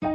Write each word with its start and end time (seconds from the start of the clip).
Bom 0.00 0.06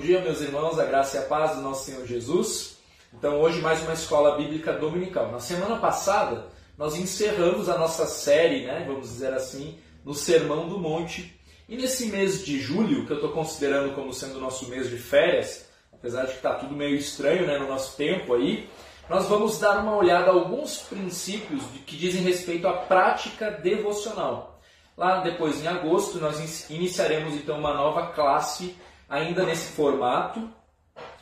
dia, 0.00 0.20
meus 0.20 0.40
irmãos, 0.40 0.78
a 0.78 0.84
graça 0.84 1.16
e 1.16 1.20
a 1.20 1.22
paz 1.22 1.54
do 1.54 1.62
nosso 1.62 1.84
Senhor 1.84 2.04
Jesus. 2.04 2.76
Então, 3.14 3.40
hoje, 3.40 3.60
mais 3.60 3.80
uma 3.82 3.92
escola 3.92 4.36
bíblica 4.36 4.72
dominical. 4.72 5.30
Na 5.30 5.38
semana 5.38 5.76
passada, 5.76 6.48
nós 6.76 6.96
encerramos 6.96 7.68
a 7.68 7.78
nossa 7.78 8.06
série, 8.06 8.66
né, 8.66 8.84
vamos 8.86 9.08
dizer 9.08 9.32
assim, 9.32 9.78
no 10.04 10.14
Sermão 10.14 10.68
do 10.68 10.78
Monte. 10.78 11.39
E 11.70 11.76
nesse 11.76 12.06
mês 12.06 12.44
de 12.44 12.58
julho, 12.58 13.06
que 13.06 13.12
eu 13.12 13.18
estou 13.18 13.30
considerando 13.30 13.94
como 13.94 14.12
sendo 14.12 14.38
o 14.38 14.40
nosso 14.40 14.68
mês 14.68 14.90
de 14.90 14.98
férias, 14.98 15.70
apesar 15.92 16.22
de 16.22 16.32
que 16.32 16.38
está 16.38 16.54
tudo 16.54 16.74
meio 16.74 16.96
estranho 16.96 17.46
né, 17.46 17.58
no 17.58 17.68
nosso 17.68 17.96
tempo 17.96 18.34
aí, 18.34 18.68
nós 19.08 19.28
vamos 19.28 19.60
dar 19.60 19.78
uma 19.78 19.96
olhada 19.96 20.32
a 20.32 20.34
alguns 20.34 20.78
princípios 20.78 21.62
que 21.86 21.96
dizem 21.96 22.22
respeito 22.22 22.66
à 22.66 22.72
prática 22.72 23.52
devocional. 23.52 24.60
Lá 24.96 25.20
depois, 25.20 25.62
em 25.62 25.68
agosto, 25.68 26.18
nós 26.18 26.68
iniciaremos 26.68 27.34
então 27.34 27.56
uma 27.60 27.72
nova 27.72 28.08
classe 28.08 28.74
ainda 29.08 29.44
nesse 29.44 29.70
formato 29.70 30.50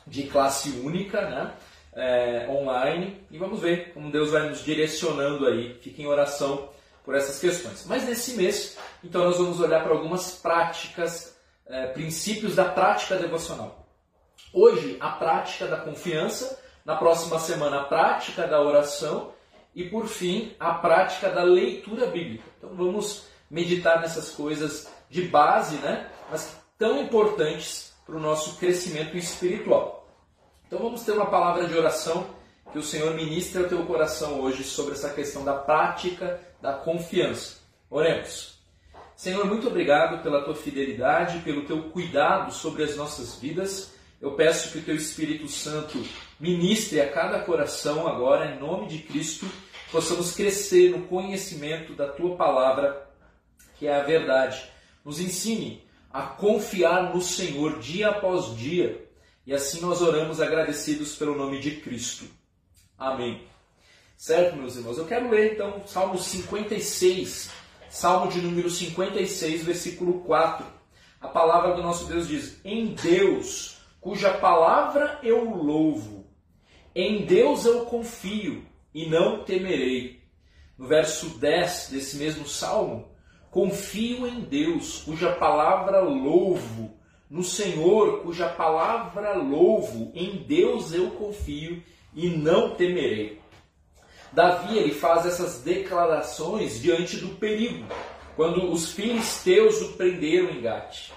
de 0.06 0.22
classe 0.28 0.80
única, 0.82 1.28
né? 1.28 1.52
É, 1.92 2.46
online, 2.48 3.20
e 3.30 3.36
vamos 3.36 3.60
ver 3.60 3.92
como 3.92 4.10
Deus 4.10 4.30
vai 4.30 4.48
nos 4.48 4.64
direcionando 4.64 5.46
aí. 5.46 5.74
Fique 5.82 6.00
em 6.00 6.06
oração 6.06 6.70
por 7.08 7.14
essas 7.14 7.38
questões. 7.38 7.86
Mas 7.86 8.04
nesse 8.04 8.34
mês, 8.34 8.76
então, 9.02 9.24
nós 9.24 9.38
vamos 9.38 9.60
olhar 9.60 9.82
para 9.82 9.94
algumas 9.94 10.32
práticas, 10.32 11.34
é, 11.66 11.86
princípios 11.86 12.54
da 12.54 12.66
prática 12.66 13.16
devocional. 13.16 13.88
Hoje, 14.52 14.98
a 15.00 15.12
prática 15.12 15.66
da 15.66 15.78
confiança, 15.78 16.62
na 16.84 16.96
próxima 16.96 17.38
semana, 17.38 17.80
a 17.80 17.84
prática 17.84 18.46
da 18.46 18.60
oração 18.60 19.32
e, 19.74 19.88
por 19.88 20.06
fim, 20.06 20.54
a 20.60 20.74
prática 20.74 21.30
da 21.30 21.42
leitura 21.42 22.08
bíblica. 22.08 22.44
Então, 22.58 22.76
vamos 22.76 23.24
meditar 23.50 24.02
nessas 24.02 24.28
coisas 24.28 24.86
de 25.08 25.22
base, 25.22 25.76
né? 25.76 26.10
Mas 26.30 26.58
tão 26.76 27.00
importantes 27.00 27.94
para 28.04 28.16
o 28.16 28.20
nosso 28.20 28.58
crescimento 28.58 29.16
espiritual. 29.16 30.06
Então 30.66 30.78
vamos 30.78 31.04
ter 31.04 31.12
uma 31.12 31.30
palavra 31.30 31.66
de 31.66 31.74
oração 31.74 32.26
que 32.72 32.78
o 32.78 32.82
Senhor 32.82 33.14
ministre 33.14 33.62
ao 33.62 33.68
teu 33.68 33.84
coração 33.86 34.40
hoje 34.40 34.62
sobre 34.62 34.92
essa 34.92 35.10
questão 35.10 35.44
da 35.44 35.54
prática 35.54 36.40
da 36.60 36.72
confiança. 36.72 37.58
Oremos. 37.90 38.58
Senhor, 39.16 39.44
muito 39.46 39.66
obrigado 39.66 40.22
pela 40.22 40.42
tua 40.44 40.54
fidelidade, 40.54 41.40
pelo 41.40 41.64
teu 41.64 41.84
cuidado 41.90 42.52
sobre 42.52 42.84
as 42.84 42.96
nossas 42.96 43.36
vidas. 43.36 43.94
Eu 44.20 44.32
peço 44.32 44.70
que 44.70 44.78
o 44.78 44.82
teu 44.82 44.94
Espírito 44.94 45.48
Santo 45.48 46.00
ministre 46.38 47.00
a 47.00 47.10
cada 47.10 47.40
coração 47.40 48.06
agora, 48.06 48.52
em 48.52 48.60
nome 48.60 48.86
de 48.86 48.98
Cristo, 48.98 49.46
possamos 49.90 50.32
crescer 50.32 50.90
no 50.90 51.06
conhecimento 51.06 51.94
da 51.94 52.08
tua 52.08 52.36
palavra, 52.36 53.08
que 53.78 53.86
é 53.86 53.94
a 53.94 54.04
verdade. 54.04 54.70
Nos 55.04 55.18
ensine 55.18 55.82
a 56.12 56.22
confiar 56.22 57.14
no 57.14 57.20
Senhor 57.22 57.78
dia 57.78 58.10
após 58.10 58.56
dia. 58.56 59.04
E 59.46 59.54
assim 59.54 59.80
nós 59.80 60.02
oramos 60.02 60.40
agradecidos 60.40 61.16
pelo 61.16 61.36
nome 61.36 61.58
de 61.58 61.76
Cristo. 61.76 62.37
Amém. 62.98 63.46
Certo, 64.16 64.56
meus 64.56 64.76
irmãos? 64.76 64.98
Eu 64.98 65.06
quero 65.06 65.30
ler 65.30 65.54
então 65.54 65.86
Salmo 65.86 66.18
56, 66.18 67.50
Salmo 67.88 68.30
de 68.30 68.40
número 68.40 68.68
56, 68.68 69.64
versículo 69.64 70.20
4. 70.20 70.66
A 71.20 71.28
palavra 71.28 71.74
do 71.74 71.82
nosso 71.82 72.06
Deus 72.06 72.26
diz: 72.26 72.60
Em 72.64 72.94
Deus, 72.94 73.78
cuja 74.00 74.34
palavra 74.34 75.20
eu 75.22 75.44
louvo, 75.44 76.26
em 76.94 77.24
Deus 77.24 77.64
eu 77.64 77.86
confio 77.86 78.66
e 78.92 79.08
não 79.08 79.44
temerei. 79.44 80.18
No 80.76 80.86
verso 80.86 81.38
10 81.38 81.90
desse 81.90 82.16
mesmo 82.16 82.46
salmo, 82.46 83.08
Confio 83.50 84.26
em 84.26 84.42
Deus, 84.42 85.02
cuja 85.04 85.32
palavra 85.32 86.00
louvo, 86.00 86.94
no 87.30 87.42
Senhor, 87.42 88.20
cuja 88.20 88.46
palavra 88.46 89.34
louvo, 89.34 90.12
em 90.14 90.44
Deus 90.44 90.92
eu 90.92 91.12
confio 91.12 91.82
e 92.18 92.28
não 92.28 92.74
temerei. 92.74 93.40
Davi 94.32 94.76
ele 94.76 94.92
faz 94.92 95.24
essas 95.24 95.62
declarações 95.62 96.82
diante 96.82 97.16
do 97.16 97.36
perigo, 97.36 97.86
quando 98.34 98.72
os 98.72 98.90
filisteus 98.90 99.80
o 99.80 99.92
prenderam 99.92 100.50
em 100.50 100.60
Gate. 100.60 101.10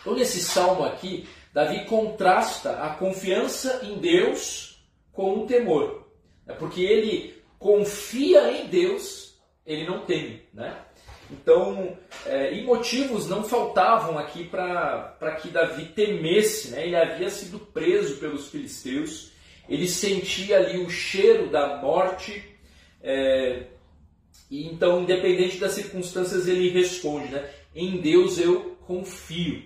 Então, 0.00 0.14
nesse 0.14 0.42
salmo 0.42 0.84
aqui, 0.84 1.26
Davi 1.54 1.86
contrasta 1.86 2.82
a 2.82 2.90
confiança 2.90 3.80
em 3.82 3.98
Deus 3.98 4.78
com 5.10 5.38
o 5.38 5.46
temor. 5.46 6.06
É 6.46 6.52
porque 6.52 6.82
ele 6.82 7.42
confia 7.58 8.52
em 8.52 8.66
Deus, 8.66 9.40
ele 9.64 9.86
não 9.86 10.04
teme. 10.04 10.42
Né? 10.52 10.76
Então, 11.30 11.96
é, 12.26 12.52
e 12.52 12.62
motivos 12.62 13.26
não 13.26 13.42
faltavam 13.42 14.18
aqui 14.18 14.44
para 14.44 15.38
que 15.40 15.48
Davi 15.48 15.86
temesse. 15.86 16.68
Né? 16.72 16.84
Ele 16.84 16.96
havia 16.96 17.30
sido 17.30 17.58
preso 17.58 18.18
pelos 18.18 18.48
filisteus, 18.48 19.32
ele 19.68 19.86
sentia 19.86 20.56
ali 20.56 20.78
o 20.78 20.90
cheiro 20.90 21.50
da 21.50 21.76
morte, 21.76 22.42
é, 23.02 23.66
e 24.50 24.66
então, 24.66 25.02
independente 25.02 25.58
das 25.58 25.72
circunstâncias, 25.72 26.48
ele 26.48 26.70
responde: 26.70 27.28
né? 27.28 27.48
Em 27.74 28.00
Deus 28.00 28.38
eu 28.38 28.76
confio. 28.86 29.62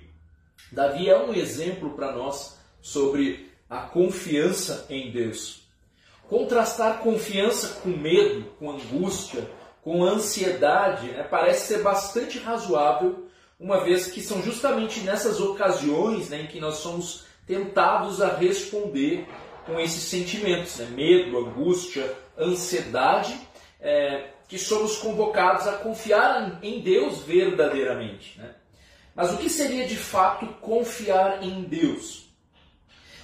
Davi 0.71 1.09
é 1.09 1.19
um 1.19 1.33
exemplo 1.33 1.91
para 1.91 2.13
nós 2.13 2.59
sobre 2.81 3.51
a 3.69 3.81
confiança 3.81 4.87
em 4.91 5.11
Deus. 5.11 5.63
Contrastar 6.29 6.99
confiança 7.01 7.81
com 7.81 7.91
medo, 7.91 8.45
com 8.59 8.71
angústia, 8.71 9.49
com 9.83 10.05
ansiedade, 10.05 11.09
né, 11.09 11.25
parece 11.25 11.67
ser 11.69 11.83
bastante 11.83 12.39
razoável, 12.39 13.27
uma 13.59 13.85
vez 13.85 14.07
que 14.07 14.21
são 14.21 14.43
justamente 14.43 15.01
nessas 15.01 15.41
ocasiões 15.41 16.31
né, 16.31 16.43
em 16.43 16.47
que 16.47 16.61
nós 16.61 16.77
somos 16.77 17.25
tentados 17.47 18.21
a 18.23 18.35
responder 18.35 19.27
com 19.67 19.79
esses 19.79 20.03
sentimentos, 20.03 20.77
né, 20.77 20.87
medo, 20.87 21.39
angústia, 21.39 22.13
ansiedade, 22.39 23.39
é, 23.81 24.29
que 24.49 24.59
somos 24.59 24.97
convocados 24.99 25.67
a 25.67 25.73
confiar 25.75 26.59
em 26.63 26.81
Deus 26.81 27.21
verdadeiramente. 27.21 28.39
Né? 28.39 28.55
Mas 29.15 29.33
o 29.33 29.39
que 29.39 29.49
seria 29.49 29.87
de 29.87 29.97
fato 29.97 30.47
confiar 30.61 31.43
em 31.43 31.63
Deus? 31.63 32.27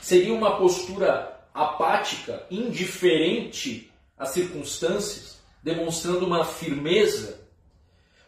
Seria 0.00 0.32
uma 0.32 0.56
postura 0.56 1.38
apática, 1.53 2.47
indiferente 2.50 3.91
às 4.16 4.31
circunstâncias? 4.31 5.38
demonstrando 5.62 6.25
uma 6.26 6.44
firmeza. 6.44 7.41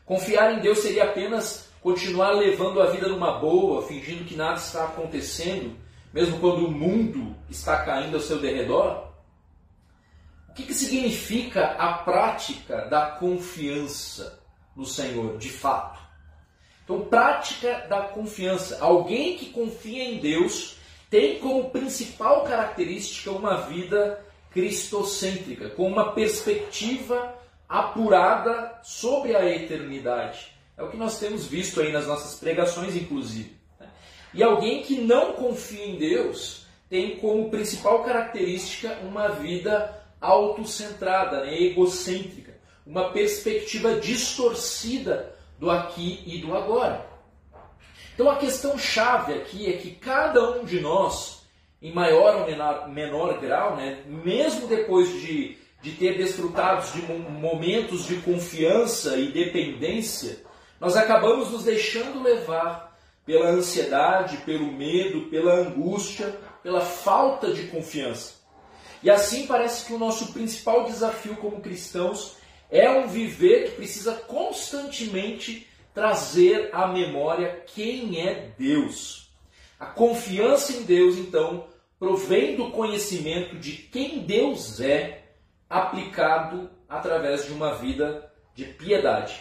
Confiar 0.04 0.54
em 0.54 0.60
Deus 0.60 0.78
seria 0.78 1.04
apenas 1.04 1.68
continuar 1.80 2.32
levando 2.32 2.80
a 2.80 2.90
vida 2.90 3.08
numa 3.08 3.38
boa, 3.38 3.82
fingindo 3.82 4.24
que 4.24 4.36
nada 4.36 4.56
está 4.56 4.84
acontecendo, 4.84 5.76
mesmo 6.12 6.38
quando 6.40 6.66
o 6.66 6.70
mundo 6.70 7.36
está 7.48 7.84
caindo 7.84 8.16
ao 8.16 8.20
seu 8.20 8.38
derredor? 8.38 9.08
O 10.48 10.52
que, 10.52 10.64
que 10.64 10.74
significa 10.74 11.66
a 11.72 11.92
prática 11.94 12.86
da 12.86 13.06
confiança 13.06 14.42
no 14.74 14.84
Senhor, 14.84 15.38
de 15.38 15.48
fato? 15.48 16.00
Então, 16.84 17.02
prática 17.02 17.86
da 17.88 18.00
confiança. 18.02 18.78
Alguém 18.80 19.36
que 19.36 19.50
confia 19.50 20.02
em 20.02 20.18
Deus 20.18 20.76
tem 21.08 21.38
como 21.38 21.70
principal 21.70 22.42
característica 22.42 23.30
uma 23.30 23.58
vida 23.62 24.24
cristocêntrica, 24.50 25.70
com 25.70 25.86
uma 25.86 26.12
perspectiva 26.12 27.32
apurada 27.68 28.80
sobre 28.82 29.36
a 29.36 29.44
eternidade. 29.48 30.52
É 30.76 30.82
o 30.82 30.90
que 30.90 30.96
nós 30.96 31.20
temos 31.20 31.46
visto 31.46 31.80
aí 31.80 31.92
nas 31.92 32.08
nossas 32.08 32.40
pregações, 32.40 32.96
inclusive. 32.96 33.59
E 34.32 34.42
alguém 34.42 34.82
que 34.82 35.00
não 35.00 35.32
confia 35.32 35.84
em 35.84 35.96
Deus 35.96 36.66
tem 36.88 37.16
como 37.16 37.50
principal 37.50 38.02
característica 38.04 38.98
uma 39.02 39.28
vida 39.28 39.96
autocentrada, 40.20 41.44
né? 41.44 41.60
egocêntrica, 41.60 42.58
uma 42.86 43.10
perspectiva 43.10 43.94
distorcida 43.94 45.34
do 45.58 45.70
aqui 45.70 46.22
e 46.26 46.38
do 46.38 46.56
agora. 46.56 47.06
Então 48.14 48.30
a 48.30 48.36
questão 48.36 48.78
chave 48.78 49.34
aqui 49.34 49.72
é 49.72 49.76
que 49.76 49.92
cada 49.92 50.58
um 50.58 50.64
de 50.64 50.80
nós 50.80 51.40
em 51.82 51.92
maior 51.92 52.40
ou 52.40 52.46
menor, 52.46 52.88
menor 52.88 53.40
grau, 53.40 53.76
né, 53.76 54.02
mesmo 54.06 54.66
depois 54.66 55.08
de, 55.22 55.56
de 55.80 55.92
ter 55.92 56.18
desfrutado 56.18 56.86
de 56.92 57.00
momentos 57.30 58.06
de 58.06 58.16
confiança 58.16 59.16
e 59.16 59.28
dependência, 59.28 60.42
nós 60.78 60.96
acabamos 60.96 61.50
nos 61.50 61.64
deixando 61.64 62.22
levar 62.22 62.89
pela 63.24 63.48
ansiedade, 63.48 64.38
pelo 64.38 64.72
medo, 64.72 65.28
pela 65.30 65.54
angústia, 65.54 66.38
pela 66.62 66.80
falta 66.80 67.52
de 67.52 67.68
confiança. 67.68 68.34
E 69.02 69.10
assim 69.10 69.46
parece 69.46 69.86
que 69.86 69.92
o 69.92 69.98
nosso 69.98 70.32
principal 70.32 70.84
desafio 70.84 71.36
como 71.36 71.60
cristãos 71.60 72.36
é 72.70 72.90
um 72.90 73.08
viver 73.08 73.70
que 73.70 73.76
precisa 73.76 74.14
constantemente 74.14 75.66
trazer 75.94 76.70
à 76.72 76.86
memória 76.86 77.64
quem 77.66 78.20
é 78.20 78.52
Deus. 78.58 79.30
A 79.78 79.86
confiança 79.86 80.72
em 80.72 80.82
Deus, 80.82 81.16
então, 81.16 81.66
provém 81.98 82.56
do 82.56 82.70
conhecimento 82.70 83.56
de 83.58 83.72
quem 83.72 84.20
Deus 84.20 84.80
é, 84.80 85.24
aplicado 85.68 86.70
através 86.88 87.46
de 87.46 87.52
uma 87.52 87.74
vida 87.74 88.30
de 88.54 88.64
piedade. 88.64 89.40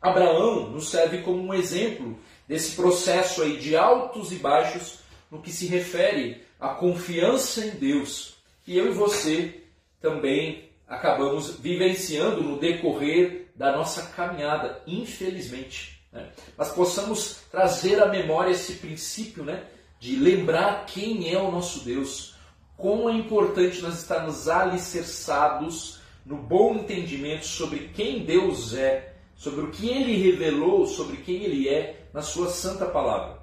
Abraão 0.00 0.70
nos 0.70 0.90
serve 0.90 1.22
como 1.22 1.42
um 1.42 1.54
exemplo 1.54 2.18
desse 2.46 2.76
processo 2.76 3.42
aí 3.42 3.58
de 3.58 3.76
altos 3.76 4.32
e 4.32 4.36
baixos 4.36 4.98
no 5.30 5.40
que 5.40 5.50
se 5.50 5.66
refere 5.66 6.42
à 6.60 6.68
confiança 6.68 7.64
em 7.64 7.70
Deus. 7.70 8.34
E 8.66 8.76
eu 8.76 8.90
e 8.90 8.94
você 8.94 9.62
também 10.00 10.68
acabamos 10.86 11.58
vivenciando 11.58 12.42
no 12.42 12.58
decorrer 12.58 13.46
da 13.54 13.72
nossa 13.72 14.02
caminhada, 14.10 14.82
infelizmente. 14.86 16.00
Né? 16.12 16.28
Mas 16.56 16.70
possamos 16.70 17.38
trazer 17.50 18.02
à 18.02 18.06
memória 18.06 18.50
esse 18.50 18.74
princípio 18.74 19.44
né? 19.44 19.64
de 19.98 20.16
lembrar 20.16 20.86
quem 20.86 21.32
é 21.32 21.38
o 21.38 21.50
nosso 21.50 21.84
Deus, 21.84 22.34
como 22.76 23.08
é 23.08 23.14
importante 23.14 23.80
nós 23.80 24.00
estarmos 24.00 24.48
alicerçados 24.48 26.00
no 26.26 26.36
bom 26.36 26.74
entendimento 26.74 27.46
sobre 27.46 27.90
quem 27.94 28.24
Deus 28.24 28.74
é 28.74 29.14
sobre 29.36 29.62
o 29.62 29.70
que 29.70 29.88
ele 29.88 30.16
revelou, 30.16 30.86
sobre 30.86 31.18
quem 31.18 31.42
ele 31.42 31.68
é 31.68 32.03
na 32.14 32.22
sua 32.22 32.48
santa 32.48 32.86
palavra. 32.86 33.38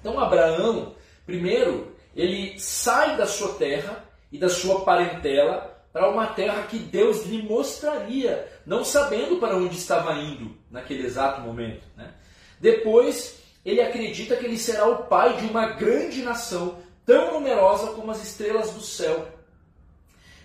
Então, 0.00 0.18
Abraão, 0.18 0.94
primeiro, 1.26 1.94
ele 2.14 2.58
sai 2.58 3.16
da 3.16 3.26
sua 3.26 3.54
terra 3.54 4.04
e 4.30 4.38
da 4.38 4.48
sua 4.48 4.84
parentela 4.84 5.84
para 5.92 6.08
uma 6.08 6.28
terra 6.28 6.62
que 6.62 6.78
Deus 6.78 7.26
lhe 7.26 7.42
mostraria, 7.42 8.48
não 8.64 8.84
sabendo 8.84 9.36
para 9.36 9.56
onde 9.56 9.76
estava 9.76 10.14
indo 10.14 10.56
naquele 10.70 11.04
exato 11.04 11.40
momento. 11.42 11.82
Né? 11.96 12.14
Depois, 12.60 13.40
ele 13.64 13.82
acredita 13.82 14.36
que 14.36 14.46
ele 14.46 14.56
será 14.56 14.86
o 14.86 15.04
pai 15.04 15.36
de 15.36 15.46
uma 15.46 15.72
grande 15.72 16.22
nação, 16.22 16.78
tão 17.04 17.34
numerosa 17.34 17.88
como 17.92 18.12
as 18.12 18.22
estrelas 18.22 18.70
do 18.70 18.80
céu. 18.80 19.26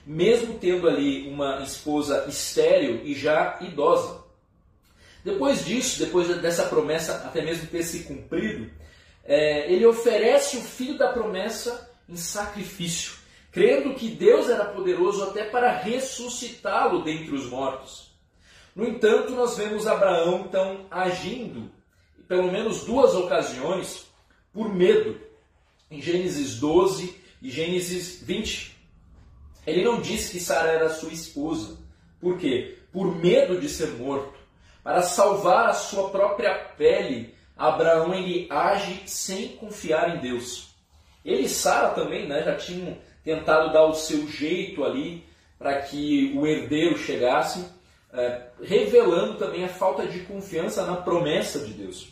Mesmo 0.06 0.58
tendo 0.58 0.88
ali 0.88 1.30
uma 1.30 1.62
esposa 1.62 2.26
estéril 2.28 3.02
e 3.06 3.14
já 3.14 3.58
idosa. 3.62 4.27
Depois 5.24 5.66
disso, 5.66 6.00
depois 6.00 6.28
dessa 6.42 6.64
promessa 6.64 7.16
até 7.26 7.42
mesmo 7.42 7.68
ter 7.68 7.84
se 7.84 8.04
cumprido, 8.04 8.70
é, 9.24 9.72
ele 9.72 9.86
oferece 9.86 10.58
o 10.58 10.62
filho 10.62 10.98
da 10.98 11.12
promessa 11.12 11.92
em 12.08 12.16
sacrifício, 12.16 13.16
crendo 13.52 13.94
que 13.94 14.10
Deus 14.10 14.50
era 14.50 14.66
poderoso 14.66 15.24
até 15.24 15.44
para 15.44 15.78
ressuscitá-lo 15.78 17.04
dentre 17.04 17.36
os 17.36 17.46
mortos. 17.48 18.08
No 18.74 18.88
entanto, 18.88 19.34
nós 19.34 19.58
vemos 19.58 19.88
Abraão 19.88 20.46
então 20.48 20.86
agindo, 20.92 21.72
pelo 22.28 22.52
menos 22.52 22.84
duas 22.84 23.16
ocasiões, 23.16 24.06
por 24.54 24.74
medo. 24.74 25.20
Em 25.90 26.02
Gênesis 26.02 26.60
12 26.60 27.16
e 27.42 27.50
Gênesis 27.50 28.22
20. 28.22 28.78
Ele 29.66 29.84
não 29.84 30.00
disse 30.00 30.32
que 30.32 30.40
Sara 30.40 30.70
era 30.70 30.90
sua 30.90 31.12
esposa. 31.12 31.78
Por 32.20 32.38
quê? 32.38 32.78
Por 32.92 33.16
medo 33.16 33.60
de 33.60 33.68
ser 33.68 33.88
morto. 33.92 34.37
Para 34.88 35.02
salvar 35.02 35.68
a 35.68 35.74
sua 35.74 36.10
própria 36.12 36.56
pele, 36.78 37.36
Abraão 37.58 38.14
ele 38.14 38.48
age 38.50 39.04
sem 39.06 39.50
confiar 39.58 40.16
em 40.16 40.22
Deus. 40.22 40.74
Ele 41.26 41.42
e 41.42 41.50
Sara 41.50 41.90
também 41.90 42.26
né, 42.26 42.42
já 42.42 42.56
tinham 42.56 42.98
tentado 43.22 43.74
dar 43.74 43.84
o 43.84 43.94
seu 43.94 44.26
jeito 44.30 44.86
ali 44.86 45.28
para 45.60 45.82
que 45.82 46.32
o 46.38 46.48
herdeiro 46.48 46.98
chegasse, 46.98 47.68
é, 48.14 48.48
revelando 48.64 49.38
também 49.38 49.66
a 49.66 49.68
falta 49.68 50.08
de 50.08 50.22
confiança 50.22 50.86
na 50.86 50.96
promessa 50.96 51.60
de 51.66 51.74
Deus. 51.74 52.08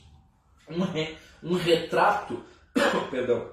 Um, 0.69 0.81
re, 0.81 1.15
um 1.41 1.53
retrato, 1.53 2.43
perdão, 3.09 3.51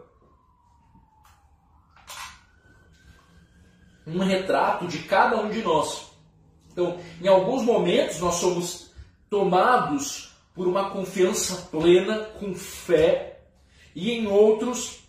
um 4.05 4.19
retrato 4.19 4.89
de 4.89 4.99
cada 5.05 5.37
um 5.37 5.49
de 5.49 5.63
nós. 5.63 6.11
Então, 6.73 6.99
em 7.23 7.29
alguns 7.29 7.63
momentos 7.63 8.19
nós 8.19 8.35
somos 8.35 8.82
tomados 9.33 10.31
por 10.55 10.69
uma 10.69 10.91
confiança 10.91 11.71
plena, 11.71 12.19
com 12.39 12.55
fé, 12.55 13.41
e 13.97 14.11
em 14.11 14.27
outros 14.27 15.05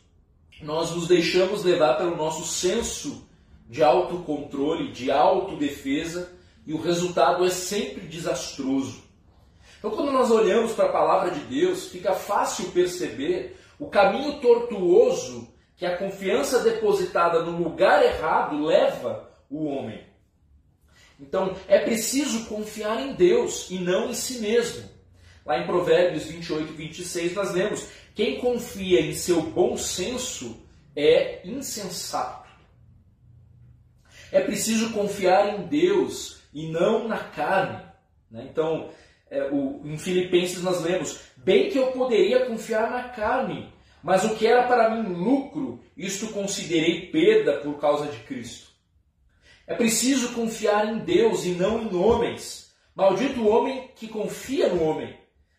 nós 0.62 0.92
nos 0.92 1.10
deixamos 1.10 1.66
levar 1.66 1.98
pelo 1.98 2.16
nosso 2.16 2.46
senso 2.46 3.28
de 3.70 3.84
autocontrole, 3.84 4.94
de 4.94 5.12
autodefesa, 5.12 6.32
e 6.66 6.74
o 6.74 6.80
resultado 6.80 7.44
é 7.44 7.50
sempre 7.50 8.08
desastroso. 8.08 9.04
Então, 9.78 9.92
quando 9.92 10.14
nós 10.14 10.32
olhamos 10.32 10.72
para 10.72 10.86
a 10.86 10.94
palavra 10.94 11.32
de 11.32 11.42
Deus, 11.42 11.90
fica 11.90 12.14
fácil 12.14 12.72
perceber 12.72 13.60
o 13.78 13.88
caminho 13.88 14.40
tortuoso 14.40 15.50
que 15.76 15.86
a 15.86 15.98
confiança 15.98 16.60
depositada 16.60 17.44
no 17.44 17.62
lugar 17.62 18.02
errado 18.02 18.64
leva 18.64 19.30
o 19.50 19.66
homem. 19.66 20.13
Então 21.20 21.56
é 21.68 21.80
preciso 21.80 22.46
confiar 22.46 23.02
em 23.02 23.14
Deus 23.14 23.70
e 23.70 23.80
não 23.80 24.10
em 24.10 24.14
si 24.14 24.40
mesmo. 24.40 24.90
Lá 25.46 25.60
em 25.60 25.66
Provérbios 25.66 26.26
28 26.26 26.72
e 26.72 26.76
26 26.76 27.34
nós 27.34 27.54
lemos: 27.54 27.88
Quem 28.16 28.40
confia 28.40 29.02
em 29.02 29.14
seu 29.14 29.42
bom 29.42 29.78
senso 29.78 30.62
é 30.96 31.48
insensato. 31.48 32.50
É 34.32 34.42
preciso 34.42 34.92
confiar 34.94 35.60
em 35.60 35.68
Deus 35.68 36.42
e 36.54 36.68
não 36.68 37.08
na 37.08 37.20
carne. 37.20 37.84
Né? 38.32 38.48
Então, 38.50 38.90
é, 39.30 39.44
o, 39.52 39.82
em 39.86 39.98
Filipenses 39.98 40.64
nós 40.64 40.82
lemos: 40.82 41.20
Bem 41.38 41.70
que 41.70 41.78
eu 41.78 41.92
poderia 41.92 42.46
confiar 42.46 42.90
na 42.90 43.10
carne, 43.10 43.72
mas 44.02 44.24
o 44.24 44.36
que 44.36 44.48
era 44.48 44.68
para 44.68 44.90
mim 44.90 45.14
lucro, 45.14 45.82
isto 45.96 46.28
considerei 46.30 47.08
perda 47.08 47.60
por 47.60 47.80
causa 47.80 48.08
de 48.08 48.18
Cristo. 48.20 48.73
É 49.66 49.74
preciso 49.74 50.34
confiar 50.34 50.88
em 50.88 51.00
Deus 51.00 51.46
e 51.46 51.50
não 51.50 51.82
em 51.82 51.96
homens. 51.96 52.72
Maldito 52.94 53.40
o 53.42 53.48
homem 53.48 53.90
que 53.96 54.08
confia 54.08 54.68
no 54.68 54.84
homem. 54.84 55.18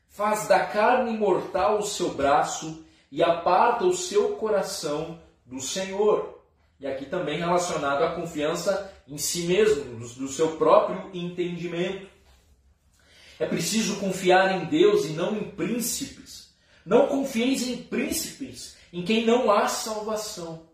Faz 0.08 0.46
da 0.46 0.60
carne 0.66 1.16
mortal 1.16 1.78
o 1.78 1.82
seu 1.82 2.10
braço 2.14 2.84
e 3.10 3.22
aparta 3.22 3.84
o 3.84 3.94
seu 3.94 4.36
coração 4.36 5.18
do 5.46 5.60
Senhor. 5.60 6.42
E 6.78 6.86
aqui 6.86 7.06
também 7.06 7.38
relacionado 7.38 8.02
à 8.02 8.14
confiança 8.14 8.92
em 9.08 9.16
si 9.16 9.42
mesmo, 9.42 9.98
do 9.98 10.28
seu 10.28 10.56
próprio 10.56 11.10
entendimento. 11.14 12.06
É 13.38 13.46
preciso 13.46 13.96
confiar 13.96 14.60
em 14.60 14.66
Deus 14.66 15.06
e 15.06 15.10
não 15.10 15.34
em 15.34 15.50
príncipes. 15.50 16.54
Não 16.84 17.06
confieis 17.06 17.66
em 17.66 17.78
príncipes, 17.78 18.76
em 18.92 19.02
quem 19.02 19.24
não 19.24 19.50
há 19.50 19.66
salvação. 19.66 20.68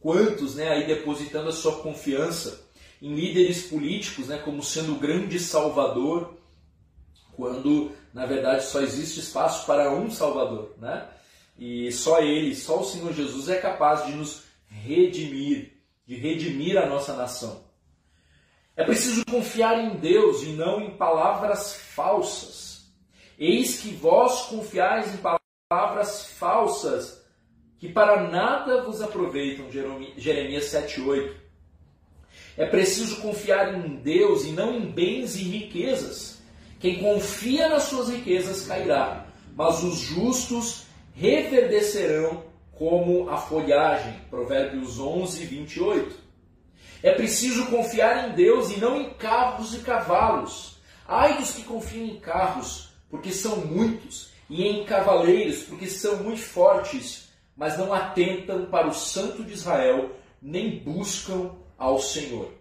Quantos, 0.00 0.54
né, 0.54 0.70
aí 0.70 0.86
depositando 0.86 1.50
a 1.50 1.52
sua 1.52 1.82
confiança 1.82 2.69
em 3.00 3.14
líderes 3.14 3.62
políticos 3.64 4.28
né, 4.28 4.38
como 4.38 4.62
sendo 4.62 4.92
o 4.92 4.98
grande 4.98 5.38
salvador, 5.38 6.34
quando 7.32 7.92
na 8.12 8.26
verdade 8.26 8.64
só 8.64 8.80
existe 8.80 9.20
espaço 9.20 9.64
para 9.66 9.90
um 9.92 10.10
salvador. 10.10 10.74
Né? 10.78 11.08
E 11.58 11.90
só 11.92 12.20
ele, 12.20 12.54
só 12.54 12.80
o 12.80 12.84
Senhor 12.84 13.12
Jesus 13.12 13.48
é 13.48 13.58
capaz 13.58 14.06
de 14.06 14.12
nos 14.12 14.44
redimir, 14.66 15.72
de 16.06 16.16
redimir 16.16 16.76
a 16.76 16.86
nossa 16.86 17.14
nação. 17.14 17.64
É 18.76 18.84
preciso 18.84 19.24
confiar 19.26 19.78
em 19.78 19.96
Deus 19.96 20.42
e 20.42 20.52
não 20.52 20.80
em 20.80 20.96
palavras 20.96 21.74
falsas. 21.74 22.90
Eis 23.38 23.80
que 23.80 23.90
vós 23.90 24.42
confiais 24.42 25.14
em 25.14 25.18
palavras 25.70 26.26
falsas, 26.26 27.22
que 27.78 27.88
para 27.88 28.28
nada 28.30 28.82
vos 28.82 29.00
aproveitam. 29.02 29.70
Jeremias 29.70 30.66
7,8. 30.66 31.39
É 32.60 32.66
preciso 32.66 33.22
confiar 33.22 33.74
em 33.74 33.96
Deus 33.96 34.44
e 34.44 34.50
não 34.50 34.76
em 34.76 34.84
bens 34.90 35.34
e 35.34 35.44
riquezas. 35.44 36.42
Quem 36.78 36.98
confia 36.98 37.70
nas 37.70 37.84
suas 37.84 38.10
riquezas 38.10 38.66
cairá, 38.66 39.26
mas 39.56 39.82
os 39.82 39.98
justos 39.98 40.82
reverdecerão 41.14 42.44
como 42.72 43.30
a 43.30 43.38
folhagem. 43.38 44.12
Provérbios 44.28 45.00
11, 45.00 45.42
28. 45.46 46.14
É 47.02 47.12
preciso 47.14 47.64
confiar 47.68 48.28
em 48.28 48.34
Deus 48.34 48.70
e 48.70 48.78
não 48.78 49.00
em 49.00 49.14
carros 49.14 49.74
e 49.74 49.78
cavalos. 49.78 50.82
Ai 51.08 51.38
dos 51.38 51.52
que 51.52 51.62
confiam 51.62 52.08
em 52.08 52.20
carros, 52.20 52.90
porque 53.08 53.32
são 53.32 53.56
muitos, 53.64 54.32
e 54.50 54.66
em 54.66 54.84
cavaleiros, 54.84 55.62
porque 55.62 55.86
são 55.86 56.22
muito 56.22 56.42
fortes, 56.42 57.30
mas 57.56 57.78
não 57.78 57.90
atentam 57.90 58.66
para 58.66 58.86
o 58.86 58.92
Santo 58.92 59.42
de 59.42 59.54
Israel, 59.54 60.10
nem 60.42 60.78
buscam 60.78 61.52
ao 61.80 61.98
Senhor. 61.98 62.52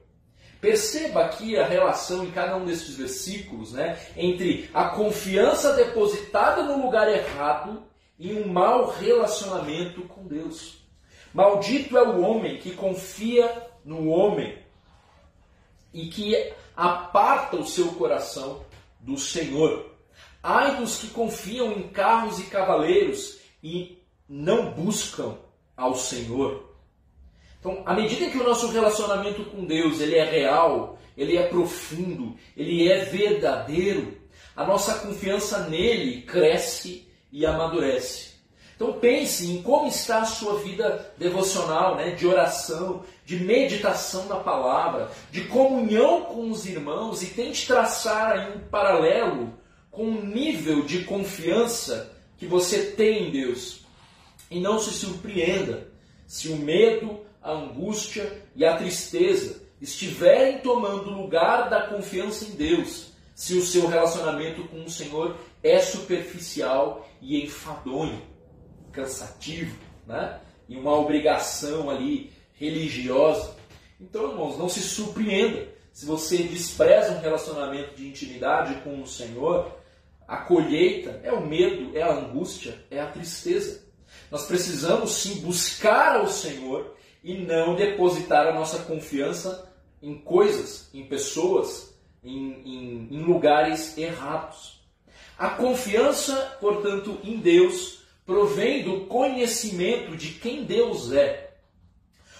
Perceba 0.62 1.26
aqui 1.26 1.58
a 1.58 1.66
relação 1.66 2.24
em 2.24 2.32
cada 2.32 2.56
um 2.56 2.66
desses 2.66 2.96
versículos 2.96 3.74
né, 3.74 4.00
entre 4.16 4.70
a 4.74 4.86
confiança 4.86 5.74
depositada 5.74 6.64
no 6.64 6.84
lugar 6.84 7.08
errado 7.08 7.84
e 8.18 8.34
um 8.34 8.48
mau 8.48 8.90
relacionamento 8.90 10.02
com 10.04 10.26
Deus. 10.26 10.80
Maldito 11.34 11.98
é 11.98 12.04
o 12.04 12.22
homem 12.22 12.58
que 12.58 12.72
confia 12.72 13.68
no 13.86 14.10
homem 14.10 14.58
e 15.94 16.08
que 16.08 16.54
aparta 16.76 17.58
o 17.58 17.66
seu 17.66 17.94
coração 17.94 18.66
do 19.00 19.18
Senhor. 19.18 19.90
Ai 20.42 20.78
dos 20.78 20.98
que 20.98 21.08
confiam 21.10 21.72
em 21.72 21.90
carros 21.90 22.40
e 22.40 22.44
cavaleiros 22.44 23.40
e 23.62 24.02
não 24.28 24.72
buscam 24.72 25.38
ao 25.76 25.96
Senhor. 25.96 26.69
Então, 27.60 27.84
à 27.86 27.94
medida 27.94 28.30
que 28.30 28.38
o 28.38 28.44
nosso 28.44 28.68
relacionamento 28.70 29.44
com 29.46 29.66
Deus 29.66 30.00
ele 30.00 30.16
é 30.16 30.24
real, 30.24 30.98
ele 31.18 31.36
é 31.36 31.48
profundo, 31.48 32.36
ele 32.56 32.90
é 32.90 33.04
verdadeiro, 33.04 34.18
a 34.56 34.66
nossa 34.66 35.00
confiança 35.00 35.68
nele 35.68 36.22
cresce 36.22 37.08
e 37.32 37.46
amadurece. 37.46 38.30
Então 38.80 38.94
pense 38.94 39.46
em 39.46 39.62
como 39.62 39.88
está 39.88 40.22
a 40.22 40.26
sua 40.26 40.58
vida 40.60 41.14
devocional, 41.18 41.98
né, 41.98 42.12
de 42.12 42.26
oração, 42.26 43.04
de 43.26 43.38
meditação 43.38 44.26
da 44.28 44.38
palavra, 44.38 45.12
de 45.30 45.42
comunhão 45.42 46.22
com 46.22 46.50
os 46.50 46.66
irmãos 46.66 47.22
e 47.22 47.26
tente 47.26 47.68
traçar 47.68 48.32
aí 48.32 48.56
um 48.56 48.60
paralelo 48.70 49.54
com 49.92 50.06
o 50.06 50.26
nível 50.26 50.86
de 50.86 51.04
confiança 51.04 52.16
que 52.38 52.46
você 52.46 52.92
tem 52.92 53.28
em 53.28 53.32
Deus. 53.32 53.82
E 54.50 54.62
não 54.62 54.80
se 54.80 54.92
surpreenda 54.94 55.90
se 56.26 56.48
o 56.48 56.56
medo, 56.56 57.20
a 57.50 57.54
angústia 57.54 58.44
e 58.56 58.66
a 58.66 58.78
tristeza 58.78 59.62
estiverem 59.82 60.60
tomando 60.60 61.10
lugar 61.10 61.70
da 61.70 61.88
confiança 61.88 62.46
em 62.46 62.52
Deus, 62.52 63.12
se 63.34 63.56
o 63.56 63.66
seu 63.66 63.88
relacionamento 63.88 64.68
com 64.68 64.84
o 64.84 64.90
Senhor 64.90 65.38
é 65.64 65.80
superficial 65.80 67.08
e 67.22 67.42
enfadonho, 67.44 68.22
cansativo, 68.92 69.78
né? 70.06 70.40
e 70.68 70.76
uma 70.76 70.94
obrigação 70.98 71.90
ali 71.90 72.32
religiosa. 72.54 73.56
Então, 74.00 74.32
irmãos, 74.32 74.58
não 74.58 74.68
se 74.68 74.82
surpreenda 74.82 75.68
se 75.92 76.06
você 76.06 76.38
despreza 76.44 77.14
um 77.14 77.22
relacionamento 77.22 77.96
de 77.96 78.08
intimidade 78.08 78.82
com 78.82 79.02
o 79.02 79.08
Senhor, 79.08 79.78
a 80.28 80.38
colheita 80.38 81.20
é 81.24 81.32
o 81.32 81.46
medo, 81.46 81.98
é 81.98 82.02
a 82.02 82.14
angústia, 82.14 82.86
é 82.92 83.00
a 83.00 83.08
tristeza. 83.08 83.84
Nós 84.30 84.46
precisamos 84.46 85.12
sim 85.12 85.42
buscar 85.42 86.18
ao 86.18 86.28
Senhor 86.28 86.96
e 87.24 87.36
não 87.36 87.76
depositar 87.76 88.48
a 88.48 88.54
nossa 88.54 88.80
confiança 88.80 89.70
em 90.02 90.18
coisas, 90.18 90.90
em 90.94 91.06
pessoas, 91.06 91.94
em, 92.24 92.54
em, 92.66 93.08
em 93.12 93.22
lugares 93.22 93.98
errados. 93.98 94.80
A 95.38 95.50
confiança, 95.50 96.58
portanto, 96.60 97.18
em 97.24 97.38
Deus 97.38 98.00
provém 98.26 98.84
do 98.84 99.06
conhecimento 99.06 100.16
de 100.16 100.30
quem 100.34 100.64
Deus 100.64 101.12
é. 101.12 101.52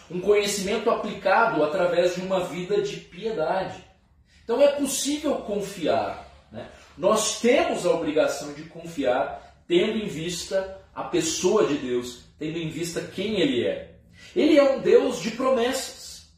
Um 0.10 0.20
conhecimento 0.20 0.90
aplicado 0.90 1.64
através 1.64 2.16
de 2.16 2.22
uma 2.22 2.42
vida 2.42 2.82
de 2.82 2.98
piedade. 2.98 3.84
Então 4.44 4.62
é 4.62 4.68
possível 4.70 5.36
confiar. 5.38 6.28
Né? 6.52 6.70
Nós 6.98 7.40
temos 7.40 7.86
a 7.86 7.92
obrigação 7.92 8.54
de 8.54 8.64
confiar, 8.64 9.64
tendo 9.68 9.98
em 9.98 10.08
vista 10.08 10.80
a 10.94 11.04
pessoa 11.04 11.66
de 11.66 11.76
Deus, 11.78 12.26
tendo 12.38 12.58
em 12.58 12.70
vista 12.70 13.02
quem 13.02 13.40
Ele 13.40 13.66
é. 13.66 13.89
Ele 14.36 14.58
é 14.58 14.64
um 14.64 14.80
Deus 14.80 15.20
de 15.20 15.32
promessas. 15.32 16.30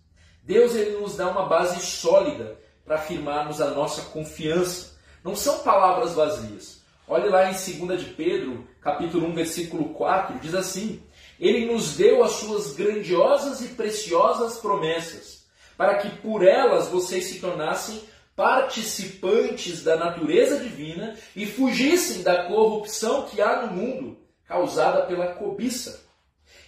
Deus 0.44 0.76
ele 0.76 0.98
nos 0.98 1.16
dá 1.16 1.30
uma 1.30 1.46
base 1.46 1.80
sólida 1.82 2.58
para 2.84 2.96
afirmarmos 2.96 3.62
a 3.62 3.72
nossa 3.72 4.04
confiança. 4.04 4.98
Não 5.24 5.36
são 5.36 5.60
palavras 5.60 6.14
vazias. 6.14 6.82
Olhe 7.08 7.30
lá 7.30 7.52
em 7.52 7.54
2 7.54 8.00
de 8.00 8.10
Pedro, 8.12 8.68
capítulo 8.80 9.28
1, 9.28 9.34
versículo 9.34 9.90
4, 9.94 10.40
diz 10.40 10.56
assim: 10.56 11.04
Ele 11.40 11.72
nos 11.72 11.96
deu 11.96 12.24
as 12.24 12.32
suas 12.32 12.74
grandiosas 12.74 13.62
e 13.62 13.70
preciosas 13.70 14.58
promessas, 14.58 15.46
para 15.78 15.98
que 15.98 16.10
por 16.22 16.44
elas 16.44 16.88
vocês 16.88 17.26
se 17.26 17.40
tornassem 17.40 18.02
participantes 18.36 19.84
da 19.84 19.96
natureza 19.96 20.58
divina 20.58 21.16
e 21.36 21.46
fugissem 21.46 22.24
da 22.24 22.46
corrupção 22.46 23.26
que 23.26 23.42
há 23.42 23.66
no 23.66 23.74
mundo, 23.76 24.18
causada 24.48 25.06
pela 25.06 25.34
cobiça. 25.34 26.11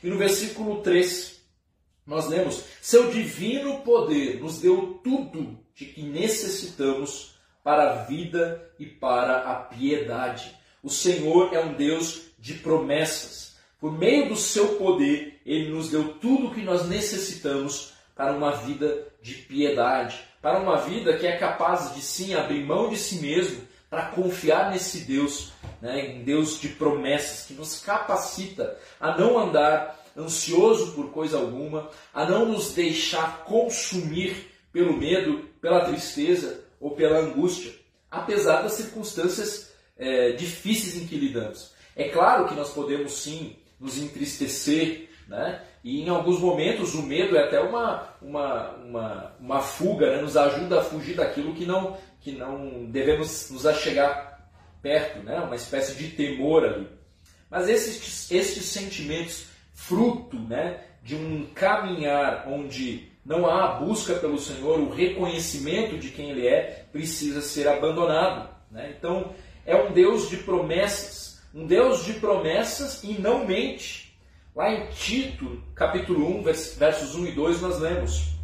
E 0.03 0.09
no 0.09 0.17
versículo 0.17 0.81
3, 0.81 1.41
nós 2.05 2.27
lemos: 2.27 2.63
Seu 2.81 3.09
divino 3.09 3.79
poder 3.81 4.41
nos 4.41 4.59
deu 4.59 4.99
tudo 5.03 5.57
de 5.73 5.85
que 5.85 6.03
necessitamos 6.03 7.35
para 7.63 7.91
a 7.91 7.95
vida 8.03 8.69
e 8.77 8.85
para 8.85 9.37
a 9.37 9.55
piedade. 9.55 10.53
O 10.83 10.89
Senhor 10.89 11.53
é 11.53 11.63
um 11.63 11.73
Deus 11.73 12.23
de 12.37 12.55
promessas. 12.55 13.55
Por 13.79 13.97
meio 13.97 14.29
do 14.29 14.35
seu 14.35 14.75
poder, 14.75 15.41
ele 15.45 15.69
nos 15.69 15.89
deu 15.89 16.15
tudo 16.15 16.47
o 16.47 16.53
que 16.53 16.61
nós 16.61 16.87
necessitamos 16.87 17.93
para 18.15 18.33
uma 18.33 18.51
vida 18.51 19.07
de 19.21 19.33
piedade, 19.35 20.21
para 20.41 20.59
uma 20.59 20.77
vida 20.77 21.17
que 21.17 21.25
é 21.25 21.37
capaz 21.37 21.95
de 21.95 22.01
sim 22.01 22.33
abrir 22.33 22.65
mão 22.65 22.89
de 22.89 22.97
si 22.97 23.15
mesmo 23.15 23.61
para 23.93 24.07
confiar 24.07 24.71
nesse 24.71 25.01
Deus, 25.01 25.51
né, 25.79 26.15
em 26.15 26.23
Deus 26.23 26.59
de 26.59 26.69
promessas, 26.69 27.45
que 27.45 27.53
nos 27.53 27.79
capacita 27.79 28.75
a 28.99 29.15
não 29.15 29.37
andar 29.37 30.03
ansioso 30.17 30.93
por 30.93 31.11
coisa 31.11 31.37
alguma, 31.37 31.91
a 32.11 32.25
não 32.25 32.47
nos 32.47 32.73
deixar 32.73 33.43
consumir 33.45 34.51
pelo 34.71 34.97
medo, 34.97 35.47
pela 35.61 35.85
tristeza 35.85 36.63
ou 36.79 36.95
pela 36.95 37.19
angústia, 37.19 37.71
apesar 38.09 38.63
das 38.63 38.73
circunstâncias 38.73 39.71
é, 39.95 40.31
difíceis 40.31 40.97
em 40.97 41.05
que 41.05 41.15
lidamos. 41.15 41.71
É 41.95 42.09
claro 42.09 42.47
que 42.47 42.55
nós 42.55 42.71
podemos 42.71 43.13
sim 43.13 43.55
nos 43.79 43.99
entristecer, 43.99 45.07
né? 45.27 45.61
E 45.83 46.01
em 46.01 46.09
alguns 46.09 46.39
momentos 46.39 46.95
o 46.95 47.03
medo 47.03 47.35
é 47.35 47.43
até 47.43 47.59
uma, 47.59 48.07
uma, 48.21 48.69
uma, 48.77 49.35
uma 49.39 49.61
fuga, 49.61 50.15
né? 50.15 50.21
nos 50.21 50.37
ajuda 50.37 50.79
a 50.79 50.83
fugir 50.83 51.15
daquilo 51.15 51.53
que 51.53 51.65
não, 51.65 51.97
que 52.21 52.31
não 52.31 52.85
devemos 52.85 53.49
nos 53.51 53.65
achegar 53.65 54.47
perto, 54.81 55.23
né? 55.23 55.39
uma 55.39 55.55
espécie 55.55 55.95
de 55.95 56.09
temor 56.09 56.63
ali. 56.63 56.87
Mas 57.49 57.67
esses, 57.67 58.31
esses 58.31 58.65
sentimentos 58.65 59.47
fruto 59.73 60.39
né, 60.39 60.79
de 61.03 61.15
um 61.15 61.45
caminhar 61.53 62.47
onde 62.47 63.11
não 63.25 63.45
há 63.45 63.65
a 63.65 63.79
busca 63.79 64.15
pelo 64.15 64.37
Senhor, 64.37 64.79
o 64.79 64.89
reconhecimento 64.89 65.97
de 65.97 66.09
quem 66.09 66.31
Ele 66.31 66.47
é, 66.47 66.85
precisa 66.91 67.41
ser 67.41 67.67
abandonado. 67.67 68.49
Né? 68.71 68.93
Então, 68.97 69.33
é 69.65 69.75
um 69.75 69.91
Deus 69.91 70.29
de 70.29 70.37
promessas, 70.37 71.41
um 71.53 71.65
Deus 71.65 72.05
de 72.05 72.13
promessas 72.13 73.03
e 73.03 73.13
não 73.13 73.45
mente. 73.45 74.02
Lá 74.55 74.71
em 74.71 74.87
Tito, 74.91 75.63
capítulo 75.73 76.27
1, 76.39 76.43
versos 76.43 77.15
1 77.15 77.25
e 77.25 77.31
2, 77.31 77.61
nós 77.61 77.79
lemos: 77.79 78.35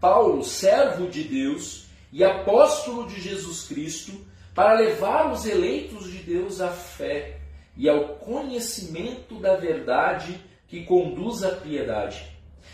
Paulo, 0.00 0.42
servo 0.42 1.08
de 1.08 1.24
Deus 1.24 1.88
e 2.10 2.24
apóstolo 2.24 3.06
de 3.06 3.20
Jesus 3.20 3.68
Cristo, 3.68 4.12
para 4.54 4.80
levar 4.80 5.30
os 5.30 5.44
eleitos 5.44 6.10
de 6.10 6.18
Deus 6.18 6.62
à 6.62 6.70
fé 6.70 7.38
e 7.76 7.86
ao 7.86 8.16
conhecimento 8.16 9.38
da 9.38 9.56
verdade 9.56 10.40
que 10.66 10.84
conduz 10.84 11.44
à 11.44 11.50
piedade. 11.50 12.24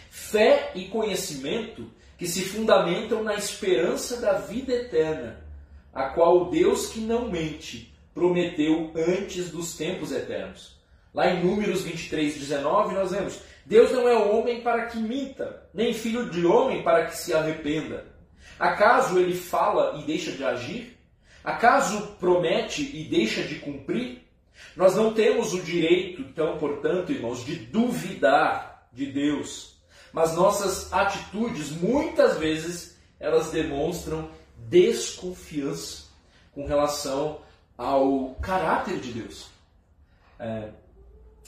Fé 0.09 0.71
e 0.77 0.85
conhecimento 0.85 1.91
que 2.17 2.29
se 2.29 2.43
fundamentam 2.43 3.25
na 3.25 3.35
esperança 3.35 4.21
da 4.21 4.35
vida 4.35 4.73
eterna, 4.73 5.45
a 5.93 6.11
qual 6.11 6.49
Deus 6.49 6.87
que 6.91 7.01
não 7.01 7.29
mente 7.29 7.93
prometeu 8.15 8.93
antes 8.95 9.51
dos 9.51 9.77
tempos 9.77 10.13
eternos. 10.13 10.76
Lá 11.17 11.31
em 11.31 11.43
Números 11.43 11.83
23, 11.83 12.37
19, 12.37 12.95
nós 12.95 13.11
vemos: 13.11 13.41
Deus 13.65 13.91
não 13.91 14.07
é 14.07 14.15
homem 14.15 14.61
para 14.61 14.85
que 14.85 14.99
minta, 14.99 15.67
nem 15.73 15.95
filho 15.95 16.29
de 16.29 16.45
homem 16.45 16.83
para 16.83 17.07
que 17.07 17.17
se 17.17 17.33
arrependa. 17.33 18.05
Acaso 18.59 19.19
ele 19.19 19.35
fala 19.35 19.99
e 19.99 20.05
deixa 20.05 20.33
de 20.33 20.45
agir? 20.45 20.99
Acaso 21.43 22.17
promete 22.21 22.83
e 22.83 23.05
deixa 23.05 23.43
de 23.43 23.55
cumprir? 23.61 24.27
Nós 24.77 24.95
não 24.95 25.15
temos 25.15 25.55
o 25.55 25.63
direito, 25.63 26.21
então, 26.21 26.59
portanto, 26.59 27.13
irmãos, 27.13 27.43
de 27.47 27.57
duvidar 27.57 28.87
de 28.93 29.07
Deus. 29.07 29.81
Mas 30.13 30.37
nossas 30.37 30.93
atitudes, 30.93 31.71
muitas 31.71 32.37
vezes, 32.37 32.99
elas 33.19 33.51
demonstram 33.51 34.31
desconfiança 34.69 36.09
com 36.53 36.67
relação 36.67 37.41
ao 37.77 38.35
caráter 38.35 38.99
de 39.01 39.13
Deus. 39.13 39.49
É, 40.39 40.69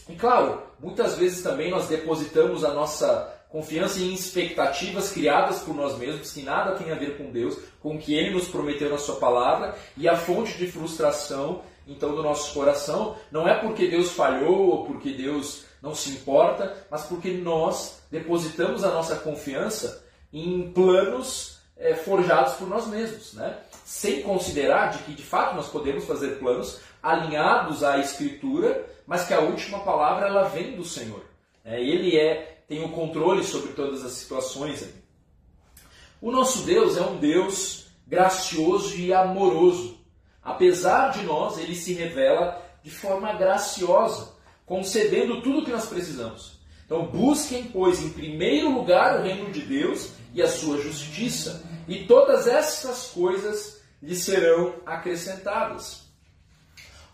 e 0.09 0.15
claro, 0.15 0.63
muitas 0.81 1.17
vezes 1.17 1.43
também 1.43 1.71
nós 1.71 1.89
depositamos 1.89 2.65
a 2.65 2.73
nossa 2.73 3.35
confiança 3.49 4.01
em 4.01 4.13
expectativas 4.13 5.11
criadas 5.11 5.61
por 5.61 5.75
nós 5.75 5.97
mesmos, 5.97 6.33
que 6.33 6.43
nada 6.43 6.77
tem 6.77 6.91
a 6.91 6.95
ver 6.95 7.17
com 7.17 7.31
Deus, 7.31 7.59
com 7.81 7.95
o 7.95 7.99
que 7.99 8.15
Ele 8.15 8.31
nos 8.31 8.49
prometeu 8.49 8.91
na 8.91 8.99
Sua 8.99 9.17
palavra, 9.17 9.75
e 9.97 10.09
a 10.09 10.17
fonte 10.17 10.57
de 10.59 10.71
frustração 10.71 11.63
então 11.87 12.15
do 12.15 12.23
nosso 12.23 12.53
coração, 12.53 13.17
não 13.31 13.49
é 13.49 13.55
porque 13.55 13.89
Deus 13.89 14.13
falhou 14.13 14.69
ou 14.69 14.85
porque 14.85 15.11
Deus 15.15 15.65
não 15.81 15.95
se 15.95 16.11
importa, 16.11 16.87
mas 16.91 17.05
porque 17.05 17.31
nós 17.33 18.03
depositamos 18.11 18.85
a 18.85 18.91
nossa 18.91 19.17
confiança 19.17 20.05
em 20.33 20.71
planos 20.71 21.58
é, 21.79 21.95
forjados 21.95 22.55
por 22.55 22.69
nós 22.69 22.87
mesmos, 22.87 23.35
né? 23.35 23.59
sem 23.85 24.23
considerar 24.23 24.91
de 24.91 24.99
que 25.05 25.15
de 25.15 25.23
fato 25.23 25.55
nós 25.55 25.69
podemos 25.69 26.05
fazer 26.05 26.39
planos 26.39 26.81
alinhados 27.03 27.83
à 27.83 27.99
Escritura, 27.99 28.87
mas 29.07 29.27
que 29.27 29.33
a 29.33 29.41
última 29.41 29.81
palavra 29.81 30.27
ela 30.27 30.49
vem 30.49 30.77
do 30.77 30.85
Senhor. 30.85 31.23
É, 31.65 31.81
ele 31.81 32.19
é 32.19 32.57
tem 32.69 32.85
o 32.85 32.91
controle 32.91 33.43
sobre 33.45 33.73
todas 33.73 34.05
as 34.05 34.13
situações. 34.13 34.87
O 36.21 36.31
nosso 36.31 36.65
Deus 36.65 36.99
é 36.99 37.01
um 37.01 37.17
Deus 37.17 37.87
gracioso 38.07 38.97
e 38.97 39.13
amoroso 39.13 39.99
apesar 40.49 41.11
de 41.11 41.23
nós, 41.25 41.59
ele 41.59 41.75
se 41.75 41.93
revela 41.93 42.63
de 42.83 42.91
forma 42.91 43.35
graciosa, 43.35 44.33
concedendo 44.65 45.43
tudo 45.43 45.59
o 45.59 45.65
que 45.65 45.71
nós 45.71 45.87
precisamos. 45.87 46.58
Então, 46.89 47.05
busquem, 47.05 47.65
pois, 47.65 48.01
em 48.01 48.09
primeiro 48.09 48.73
lugar 48.73 49.21
o 49.21 49.23
reino 49.23 49.53
de 49.53 49.61
Deus 49.61 50.09
e 50.33 50.41
a 50.41 50.49
sua 50.49 50.79
justiça, 50.79 51.63
e 51.87 52.07
todas 52.07 52.47
estas 52.47 53.09
coisas 53.09 53.83
lhe 54.03 54.17
serão 54.17 54.73
acrescentadas. 54.87 56.05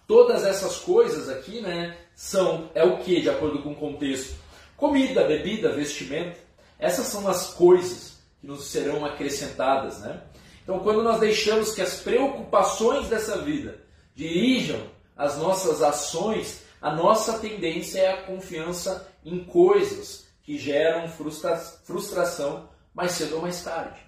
Todas 0.07 0.45
essas 0.45 0.77
coisas 0.77 1.29
aqui, 1.29 1.61
né, 1.61 1.99
são 2.15 2.71
é 2.73 2.85
o 2.85 2.99
que 2.99 3.21
de 3.21 3.29
acordo 3.29 3.63
com 3.63 3.73
o 3.73 3.77
contexto? 3.77 4.37
Comida, 4.77 5.25
bebida, 5.25 5.73
vestimento. 5.73 6.39
Essas 6.79 7.07
são 7.07 7.27
as 7.27 7.55
coisas 7.55 8.19
que 8.41 8.47
nos 8.47 8.67
serão 8.67 9.05
acrescentadas, 9.05 9.99
né? 9.99 10.23
Então, 10.63 10.79
quando 10.79 11.03
nós 11.03 11.19
deixamos 11.19 11.75
que 11.75 11.83
as 11.83 11.97
preocupações 11.97 13.09
dessa 13.09 13.39
vida 13.39 13.81
dirijam 14.15 14.81
as 15.17 15.37
nossas 15.37 15.83
ações, 15.83 16.64
a 16.85 16.95
nossa 16.95 17.39
tendência 17.39 17.99
é 17.99 18.13
a 18.13 18.23
confiança 18.25 19.11
em 19.25 19.43
coisas 19.43 20.27
que 20.43 20.59
geram 20.59 21.09
frustra 21.09 21.57
frustração 21.57 22.69
mais 22.93 23.13
cedo 23.13 23.37
ou 23.37 23.41
mais 23.41 23.65
tarde. 23.65 23.99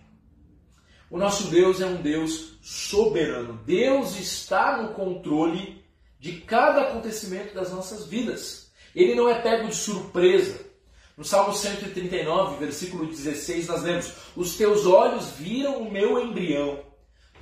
O 1.11 1.17
nosso 1.17 1.45
Deus 1.49 1.81
é 1.81 1.87
um 1.87 2.03
Deus 2.03 2.59
soberano. 2.61 3.59
Deus 3.65 4.15
está 4.21 4.83
no 4.83 4.93
controle 4.93 5.83
de 6.21 6.33
cada 6.43 6.83
acontecimento 6.83 7.55
das 7.55 7.73
nossas 7.73 8.05
vidas. 8.05 8.71
Ele 8.95 9.15
não 9.15 9.27
é 9.27 9.41
pego 9.41 9.69
de 9.69 9.75
surpresa. 9.75 10.61
No 11.17 11.25
Salmo 11.25 11.55
139, 11.55 12.59
versículo 12.59 13.07
16, 13.07 13.69
nós 13.69 13.83
lemos: 13.85 14.13
Os 14.37 14.55
teus 14.55 14.85
olhos 14.85 15.31
viram 15.31 15.79
o 15.79 15.91
meu 15.91 16.21
embrião. 16.23 16.85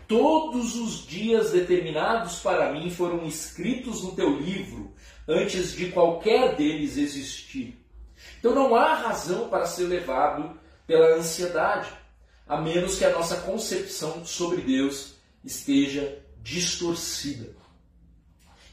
Todos 0.07 0.77
os 0.77 1.05
dias 1.05 1.51
determinados 1.51 2.39
para 2.39 2.73
mim 2.73 2.89
foram 2.89 3.27
escritos 3.27 4.01
no 4.05 4.15
teu 4.15 4.39
livro, 4.39 4.94
antes 5.27 5.73
de 5.73 5.91
qualquer 5.91 6.57
deles 6.57 6.97
existir. 6.97 7.79
Então 8.39 8.55
não 8.55 8.75
há 8.75 8.95
razão 8.95 9.49
para 9.49 9.67
ser 9.67 9.85
levado 9.85 10.59
pela 10.87 11.17
ansiedade, 11.17 11.89
a 12.47 12.61
menos 12.61 12.99
que 12.99 13.05
a 13.05 13.11
nossa 13.11 13.37
concepção 13.37 14.25
sobre 14.25 14.61
Deus 14.61 15.15
esteja 15.43 16.19
distorcida. 16.43 17.55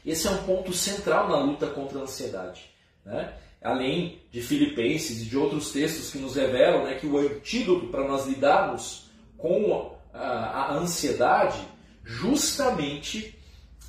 Esse 0.04 0.26
é 0.26 0.30
um 0.30 0.42
ponto 0.44 0.72
central 0.72 1.28
na 1.28 1.38
luta 1.38 1.68
contra 1.68 1.98
a 1.98 2.02
ansiedade. 2.02 2.70
Né? 3.04 3.34
Além 3.62 4.20
de 4.30 4.42
Filipenses 4.42 5.22
e 5.22 5.24
de 5.24 5.38
outros 5.38 5.70
textos 5.70 6.10
que 6.10 6.18
nos 6.18 6.34
revelam 6.34 6.84
né, 6.84 6.94
que 6.94 7.06
o 7.06 7.18
antídoto 7.18 7.86
para 7.86 8.06
nós 8.06 8.26
lidarmos 8.26 9.10
com 9.38 9.96
a, 10.12 10.20
a 10.20 10.74
ansiedade 10.74 11.58
justamente 12.04 13.38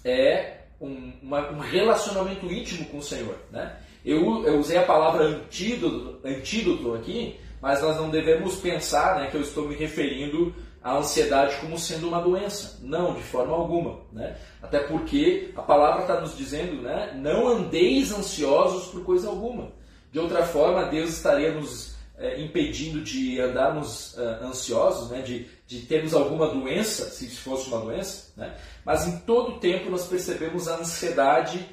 é 0.04 0.63
um, 0.84 1.14
uma, 1.22 1.50
um, 1.52 1.60
relacionamento 1.60 2.46
íntimo 2.52 2.86
com 2.86 2.98
o 2.98 3.04
Senhor. 3.04 3.38
Né? 3.52 3.76
Eu, 4.06 4.46
eu 4.46 4.60
usei 4.60 4.78
a 4.78 4.84
palavra 4.84 5.24
antídoto, 5.26 6.20
antídoto 6.26 6.94
aqui, 6.94 7.40
mas 7.62 7.82
nós 7.82 7.96
não 7.98 8.10
devemos 8.10 8.58
pensar 8.58 9.20
né, 9.20 9.28
que 9.28 9.38
eu 9.38 9.42
estou 9.42 9.68
me 9.68 9.76
referindo 9.76 10.54
a 10.84 10.98
ansiedade 10.98 11.56
como 11.62 11.80
sendo 11.80 12.10
uma 12.10 12.22
doença. 12.22 12.80
Não, 12.82 13.14
de 13.14 13.24
forma 13.24 13.56
alguma. 13.56 14.02
Né? 14.12 14.36
Até 14.62 14.80
porque 14.80 15.52
a 15.56 15.62
palavra 15.62 16.02
está 16.02 16.20
nos 16.20 16.38
dizendo, 16.38 16.82
né, 16.82 17.14
não 17.16 17.48
andeis 17.48 18.12
ansiosos 18.12 18.88
por 18.88 19.04
coisa 19.04 19.30
alguma. 19.30 19.72
De 20.12 20.20
outra 20.20 20.44
forma, 20.44 20.86
Deus 20.88 21.12
estaria 21.12 21.54
nos 21.54 21.96
é, 22.18 22.42
impedindo 22.42 23.02
de 23.02 23.40
andarmos 23.40 24.18
é, 24.18 24.46
ansiosos, 24.46 25.10
né, 25.10 25.22
de, 25.22 25.48
de 25.66 25.82
termos 25.82 26.14
alguma 26.14 26.48
doença, 26.50 27.10
se 27.10 27.30
fosse 27.30 27.68
uma 27.68 27.80
doença. 27.80 28.32
Né? 28.36 28.56
Mas 28.86 29.08
em 29.08 29.18
todo 29.20 29.60
tempo 29.60 29.90
nós 29.90 30.06
percebemos 30.08 30.68
a 30.68 30.78
ansiedade 30.78 31.68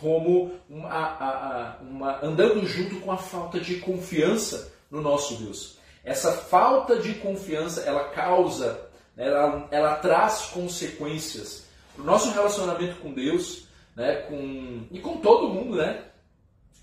como 0.00 0.52
uma, 0.68 1.78
uma, 1.80 2.24
andando 2.24 2.66
junto 2.66 3.00
com 3.00 3.10
a 3.10 3.16
falta 3.16 3.58
de 3.58 3.76
confiança 3.76 4.72
no 4.90 5.00
nosso 5.00 5.36
Deus. 5.36 5.78
Essa 6.04 6.32
falta 6.32 6.98
de 6.98 7.14
confiança, 7.14 7.80
ela 7.82 8.10
causa, 8.10 8.88
né, 9.16 9.26
ela, 9.26 9.68
ela 9.70 9.94
traz 9.96 10.46
consequências 10.52 11.64
para 11.94 12.02
o 12.02 12.06
nosso 12.06 12.30
relacionamento 12.30 13.00
com 13.00 13.12
Deus 13.12 13.66
né, 13.96 14.16
com, 14.28 14.86
e 14.90 15.00
com 15.00 15.16
todo 15.16 15.48
mundo 15.48 15.76
né, 15.76 16.04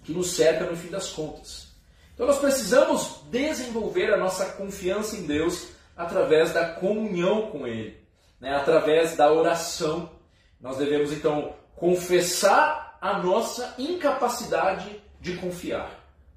que 0.04 0.12
nos 0.12 0.32
cerca 0.32 0.66
no 0.66 0.76
fim 0.76 0.90
das 0.90 1.10
contas. 1.10 1.68
Então 2.14 2.28
nós 2.28 2.40
precisamos 2.40 3.22
desenvolver 3.30 4.14
a 4.14 4.18
nossa 4.18 4.46
confiança 4.54 5.16
em 5.16 5.26
Deus 5.26 5.68
através 5.96 6.52
da 6.52 6.66
comunhão 6.74 7.52
com 7.52 7.68
Ele, 7.68 7.98
né, 8.40 8.56
através 8.56 9.16
da 9.16 9.32
oração. 9.32 10.10
Nós 10.60 10.78
devemos 10.78 11.12
então 11.12 11.56
confessar 11.76 12.98
a 13.02 13.20
nossa 13.20 13.76
incapacidade 13.78 15.02
de 15.20 15.36
confiar. 15.38 15.90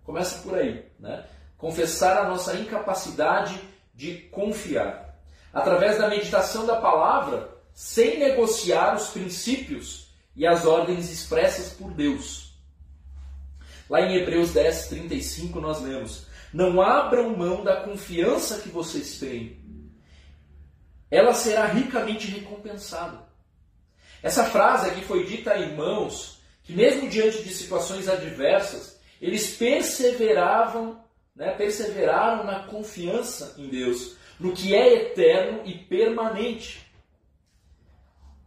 Começa 0.04 0.42
por 0.42 0.56
aí. 0.56 0.84
Né? 0.98 1.24
confessar 1.56 2.18
a 2.18 2.28
nossa 2.28 2.54
incapacidade 2.56 3.60
de 3.94 4.14
confiar. 4.30 5.16
Através 5.52 5.98
da 5.98 6.08
meditação 6.08 6.66
da 6.66 6.76
palavra, 6.76 7.50
sem 7.72 8.18
negociar 8.18 8.94
os 8.94 9.08
princípios 9.08 10.08
e 10.34 10.46
as 10.46 10.66
ordens 10.66 11.10
expressas 11.10 11.72
por 11.72 11.92
Deus. 11.92 12.54
Lá 13.88 14.02
em 14.02 14.16
Hebreus 14.16 14.52
10, 14.52 14.88
35, 14.88 15.60
nós 15.60 15.80
lemos: 15.80 16.25
Não 16.56 16.80
abram 16.80 17.36
mão 17.36 17.62
da 17.62 17.82
confiança 17.82 18.62
que 18.62 18.70
vocês 18.70 19.18
têm, 19.18 19.60
ela 21.10 21.34
será 21.34 21.66
ricamente 21.66 22.28
recompensada. 22.28 23.28
Essa 24.22 24.46
frase 24.46 24.88
aqui 24.88 25.02
foi 25.02 25.26
dita 25.26 25.52
a 25.52 25.58
irmãos 25.58 26.40
que, 26.64 26.72
mesmo 26.72 27.10
diante 27.10 27.42
de 27.42 27.52
situações 27.52 28.08
adversas, 28.08 28.98
eles 29.20 29.54
perseveravam 29.54 31.04
né, 31.34 31.50
perseveraram 31.50 32.44
na 32.44 32.60
confiança 32.60 33.54
em 33.58 33.68
Deus, 33.68 34.16
no 34.40 34.52
que 34.52 34.74
é 34.74 34.94
eterno 34.94 35.60
e 35.66 35.74
permanente. 35.74 36.90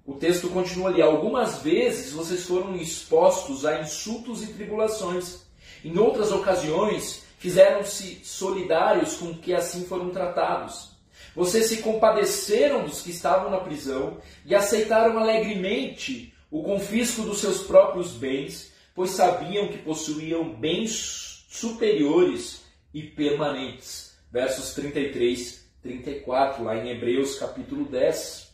O 0.04 0.16
texto 0.16 0.50
continua 0.50 0.90
ali: 0.90 1.00
algumas 1.00 1.62
vezes 1.62 2.12
vocês 2.12 2.44
foram 2.44 2.76
expostos 2.76 3.68
a 3.68 3.80
insultos 3.82 4.42
e 4.42 4.52
tribulações. 4.52 5.48
Em 5.86 5.96
outras 6.00 6.32
ocasiões, 6.32 7.29
fizeram-se 7.40 8.20
solidários 8.24 9.16
com 9.16 9.34
que 9.34 9.54
assim 9.54 9.86
foram 9.86 10.12
tratados. 10.12 10.92
Vocês 11.36 11.68
se 11.68 11.78
compadeceram 11.78 12.86
dos 12.86 13.02
que 13.02 13.12
estavam 13.12 13.50
na 13.50 13.60
prisão 13.60 14.18
e 14.46 14.54
aceitaram 14.54 15.18
alegremente 15.18 16.34
o 16.52 16.62
confisco 16.64 17.24
dos 17.24 17.40
seus 17.40 17.64
próprios 17.64 18.12
bens, 18.12 18.74
pois 18.94 19.12
sabiam 19.12 19.70
que 19.70 19.78
possuíam 19.78 20.54
bens 20.54 21.46
superiores 21.50 22.62
e 22.94 23.04
permanentes. 23.04 24.18
Versos 24.32 24.74
33, 24.74 25.66
34, 25.82 26.64
lá 26.64 26.76
em 26.76 26.90
Hebreus 26.90 27.40
capítulo 27.40 27.86
10. 27.86 28.50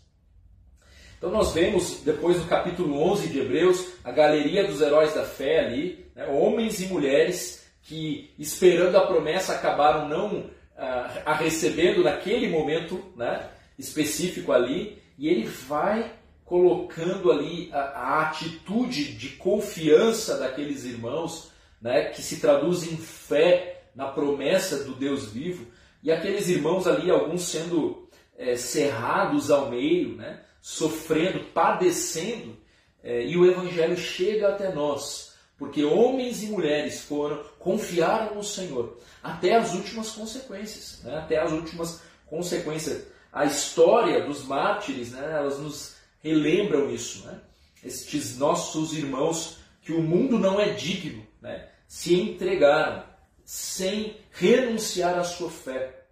Então 1.18 1.32
nós 1.32 1.54
vemos, 1.54 2.02
depois 2.04 2.38
do 2.38 2.48
capítulo 2.48 3.02
11 3.02 3.30
de 3.30 3.40
Hebreus, 3.40 3.88
a 4.04 4.12
galeria 4.12 4.68
dos 4.68 4.80
heróis 4.80 5.14
da 5.14 5.24
fé 5.24 5.62
ali, 5.66 6.06
né, 6.14 6.28
homens 6.28 6.80
e 6.82 6.86
mulheres 6.86 7.65
que, 7.86 8.34
esperando 8.38 8.98
a 8.98 9.06
promessa, 9.06 9.54
acabaram 9.54 10.10
não 10.10 10.50
ah, 10.76 11.22
a 11.26 11.34
recebendo 11.36 12.04
naquele 12.04 12.50
momento 12.50 13.02
né, 13.16 13.48
específico 13.78 14.52
ali, 14.52 15.02
e 15.18 15.30
ele 15.30 15.46
vai 15.46 16.14
colocando 16.44 17.32
ali 17.32 17.70
a, 17.72 17.80
a 17.80 18.22
atitude 18.24 19.14
de 19.14 19.30
confiança 19.30 20.38
daqueles 20.38 20.84
irmãos, 20.84 21.52
né, 21.80 22.06
que 22.06 22.24
se 22.24 22.40
traduz 22.40 22.84
em 22.84 22.98
fé 22.98 23.84
na 23.96 24.08
promessa 24.08 24.84
do 24.84 24.96
Deus 24.96 25.32
vivo, 25.32 25.68
e 26.02 26.12
aqueles 26.12 26.50
irmãos 26.50 26.88
ali, 26.88 27.12
alguns 27.12 27.44
sendo 27.44 28.10
é, 28.36 28.56
cerrados 28.56 29.52
ao 29.52 29.70
meio, 29.70 30.16
né, 30.16 30.42
sofrendo, 30.60 31.40
padecendo, 31.54 32.58
é, 33.04 33.24
e 33.24 33.38
o 33.38 33.46
Evangelho 33.46 33.96
chega 33.96 34.50
até 34.50 34.74
nós, 34.74 35.35
porque 35.58 35.84
homens 35.84 36.44
e 36.44 36.48
mulheres 36.48 37.02
foram, 37.02 37.44
confiaram 37.58 38.36
no 38.36 38.44
Senhor, 38.44 38.98
até 39.24 39.56
as 39.56 39.74
últimas 39.74 40.12
consequências, 40.12 41.02
né, 41.04 41.18
até 41.18 41.40
as 41.40 41.52
últimas 41.52 42.02
consequências. 42.26 43.08
A 43.32 43.46
história 43.46 44.26
dos 44.26 44.44
mártires, 44.44 45.12
né, 45.12 45.34
elas 45.38 45.60
nos 45.60 45.96
relembram 46.22 46.90
isso, 46.90 47.26
né? 47.26 47.40
estes 47.84 48.38
nossos 48.38 48.94
irmãos 48.94 49.58
que 49.82 49.94
o 49.94 50.02
mundo 50.02 50.40
não 50.40 50.60
é 50.60 50.74
digno, 50.74 51.26
né, 51.40 51.70
se 51.88 52.16
entregaram 52.16 53.04
sem 53.46 54.18
renunciar 54.32 55.18
à 55.18 55.24
sua 55.24 55.52
fé. 55.52 56.06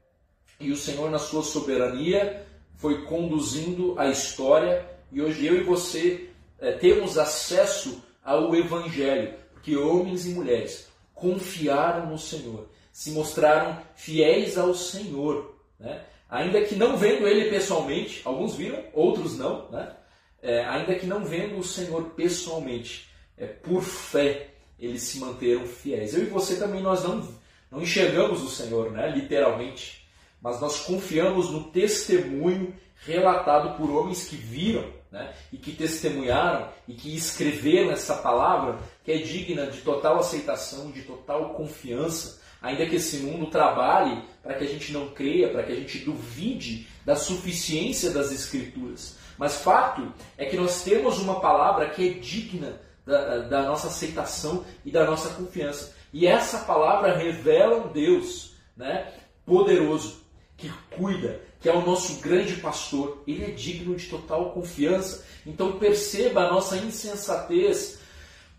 E 0.60 0.71
o 0.71 0.77
Senhor, 0.77 1.10
na 1.10 1.17
sua 1.17 1.41
soberania, 1.41 2.45
foi 2.77 3.06
conduzindo 3.06 3.99
a 3.99 4.08
história 4.08 4.88
e 5.12 5.21
hoje 5.21 5.45
eu 5.45 5.58
e 5.58 5.63
você 5.63 6.29
é, 6.60 6.73
temos 6.73 7.17
acesso 7.17 8.03
ao 8.24 8.56
Evangelho, 8.56 9.34
porque 9.52 9.76
homens 9.76 10.26
e 10.26 10.30
mulheres 10.30 10.88
confiaram 11.14 12.08
no 12.08 12.18
Senhor, 12.18 12.68
se 12.92 13.12
mostraram 13.12 13.78
fiéis 13.96 14.58
ao 14.58 14.74
Senhor, 14.74 15.56
né? 15.80 16.04
ainda 16.30 16.62
que 16.64 16.76
não 16.76 16.98
vendo 16.98 17.28
Ele 17.28 17.50
pessoalmente, 17.50 18.22
alguns 18.26 18.56
viram, 18.56 18.84
outros 18.94 19.38
não, 19.38 19.70
né? 19.70 19.94
é, 20.42 20.64
ainda 20.66 20.96
que 20.96 21.06
não 21.06 21.24
vendo 21.24 21.58
o 21.58 21.64
Senhor 21.64 22.12
pessoalmente, 22.12 23.10
é, 23.38 23.46
por 23.46 23.82
fé, 23.82 24.50
eles 24.78 25.04
se 25.04 25.20
manteram 25.20 25.66
fiéis. 25.66 26.14
Eu 26.14 26.24
e 26.24 26.26
você 26.26 26.58
também, 26.58 26.82
nós 26.82 27.04
não, 27.04 27.28
não 27.72 27.82
enxergamos 27.82 28.44
o 28.44 28.50
Senhor, 28.50 28.92
né, 28.92 29.10
literalmente, 29.10 30.06
mas 30.42 30.60
nós 30.60 30.82
confiamos 30.82 31.50
no 31.50 31.66
testemunho 31.72 32.76
relatado 33.06 33.78
por 33.78 33.90
homens 33.90 34.28
que 34.28 34.36
viram 34.36 34.86
né, 35.13 35.32
e 35.52 35.58
que 35.58 35.71
testemunharam 35.71 36.69
e 36.88 36.93
que 36.95 37.15
escreveram 37.15 37.91
essa 37.91 38.15
palavra 38.15 38.80
que 39.06 39.12
é 39.12 39.17
digna 39.19 39.67
de 39.67 39.82
total 39.82 40.17
aceitação, 40.17 40.89
de 40.89 41.04
total 41.04 41.54
confiança, 41.54 42.41
ainda 42.60 42.88
que 42.88 42.95
esse 42.95 43.17
mundo 43.17 43.45
trabalhe 43.45 44.23
para 44.41 44.56
que 44.56 44.63
a 44.63 44.67
gente 44.67 44.91
não 44.91 45.10
creia, 45.10 45.49
para 45.49 45.62
que 45.62 45.71
a 45.71 45.76
gente 45.76 45.99
duvide 45.99 46.88
da 47.06 47.15
suficiência 47.15 48.10
das 48.10 48.32
Escrituras. 48.32 49.15
Mas 49.38 49.62
fato 49.62 50.12
é 50.36 50.45
que 50.45 50.58
nós 50.58 50.84
temos 50.84 51.19
uma 51.19 51.39
palavra 51.39 51.89
que 51.91 52.10
é 52.10 52.13
digna 52.13 52.82
da, 53.06 53.39
da 53.39 53.62
nossa 53.63 53.88
aceitação 53.88 54.65
e 54.84 54.89
da 54.89 55.06
nossa 55.06 55.30
confiança. 55.36 55.93
E 56.12 56.26
essa 56.26 56.60
palavra 56.60 57.15
revela 57.15 57.86
um 57.86 57.91
Deus 57.91 58.56
né, 58.76 59.13
poderoso, 59.45 60.23
que 60.58 60.71
cuida, 60.95 61.39
que 61.63 61.69
é 61.69 61.73
o 61.73 61.86
nosso 61.86 62.15
grande 62.15 62.58
pastor. 62.58 63.23
Ele 63.26 63.45
é 63.45 63.49
digno 63.49 63.95
de 63.95 64.08
total 64.08 64.52
confiança. 64.52 65.23
Então 65.45 65.80
perceba 65.80 66.41
a 66.41 66.52
nossa 66.52 66.76
insensatez 66.76 67.99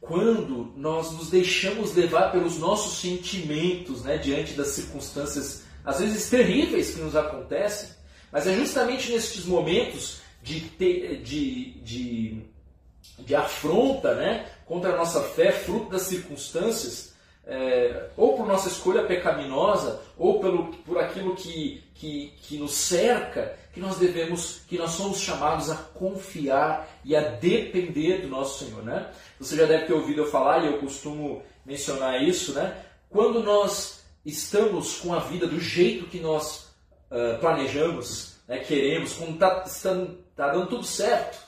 quando 0.01 0.73
nós 0.75 1.13
nos 1.13 1.29
deixamos 1.29 1.95
levar 1.95 2.33
pelos 2.33 2.59
nossos 2.59 2.99
sentimentos 2.99 4.03
né, 4.03 4.17
diante 4.17 4.55
das 4.55 4.69
circunstâncias, 4.69 5.65
às 5.85 6.01
vezes 6.01 6.31
terríveis 6.31 6.95
que 6.95 7.03
nos 7.03 7.15
acontecem. 7.15 7.91
Mas 8.33 8.47
é 8.47 8.55
justamente 8.55 9.13
nesses 9.13 9.45
momentos 9.45 10.21
de, 10.43 10.61
de, 10.61 11.83
de, 11.83 12.43
de 13.19 13.35
afronta 13.35 14.15
né, 14.15 14.49
contra 14.65 14.95
a 14.95 14.97
nossa 14.97 15.23
fé, 15.23 15.53
fruto 15.53 15.91
das 15.91 16.03
circunstâncias, 16.03 17.14
é, 17.47 18.09
ou 18.17 18.37
por 18.37 18.47
nossa 18.47 18.69
escolha 18.69 19.05
pecaminosa, 19.05 20.01
ou 20.17 20.41
pelo, 20.41 20.69
por 20.79 20.99
aquilo 20.99 21.35
que, 21.35 21.83
que, 21.95 22.33
que 22.43 22.57
nos 22.57 22.73
cerca, 22.73 23.57
que 23.73 23.81
nós 23.81 23.97
devemos, 23.97 24.63
que 24.69 24.79
nós 24.79 24.91
somos 24.93 25.19
chamados 25.19 25.71
a 25.71 25.77
confiar 25.77 26.89
e 27.05 27.15
a 27.15 27.21
depender 27.21 28.23
do 28.23 28.29
nosso 28.29 28.65
Senhor. 28.65 28.83
Né? 28.83 29.11
Você 29.39 29.57
já 29.57 29.67
deve 29.67 29.87
ter 29.87 29.93
ouvido 29.93 30.23
eu 30.23 30.31
falar, 30.31 30.65
e 30.65 30.67
eu 30.67 30.79
costumo 30.79 31.43
mencionar 31.67 32.23
isso, 32.23 32.55
né? 32.55 32.77
quando 33.11 33.43
nós 33.43 34.05
estamos 34.25 34.99
com 35.01 35.13
a 35.13 35.21
vida 35.21 35.47
do 35.47 35.61
jeito 35.61 36.07
que 36.07 36.21
nós 36.21 36.71
uh, 37.11 37.39
planejamos, 37.41 38.37
né, 38.49 38.59
queremos, 38.59 39.15
quando 39.15 39.35
está 39.35 39.61
tá 40.35 40.53
dando 40.53 40.67
tudo 40.67 40.85
certo, 40.85 41.39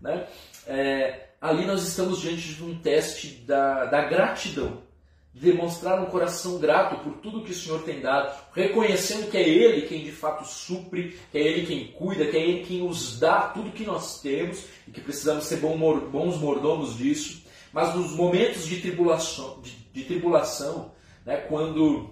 né, 0.00 0.26
é, 0.66 1.28
ali 1.40 1.64
nós 1.64 1.86
estamos 1.86 2.20
diante 2.20 2.54
de 2.54 2.64
um 2.64 2.78
teste 2.78 3.28
da, 3.46 3.86
da 3.86 4.02
gratidão 4.02 4.83
demonstrar 5.34 6.00
um 6.00 6.06
coração 6.06 6.58
grato 6.58 7.02
por 7.02 7.14
tudo 7.14 7.42
que 7.42 7.50
o 7.50 7.54
Senhor 7.54 7.82
tem 7.82 8.00
dado, 8.00 8.32
reconhecendo 8.52 9.28
que 9.28 9.36
é 9.36 9.48
Ele 9.48 9.82
quem 9.82 10.04
de 10.04 10.12
fato 10.12 10.46
supre, 10.46 11.18
que 11.32 11.38
é 11.38 11.40
Ele 11.40 11.66
quem 11.66 11.88
cuida, 11.88 12.26
que 12.26 12.36
é 12.36 12.40
Ele 12.40 12.64
quem 12.64 12.78
nos 12.86 13.18
dá 13.18 13.40
tudo 13.48 13.72
que 13.72 13.84
nós 13.84 14.20
temos 14.20 14.64
e 14.86 14.92
que 14.92 15.00
precisamos 15.00 15.44
ser 15.44 15.56
bons 15.56 16.38
mordomos 16.38 16.96
disso. 16.96 17.42
Mas 17.72 17.92
nos 17.96 18.12
momentos 18.12 18.64
de 18.64 18.80
tribulação, 18.80 19.60
de, 19.60 19.72
de 19.92 20.04
tribulação 20.04 20.92
né, 21.26 21.38
quando, 21.48 22.10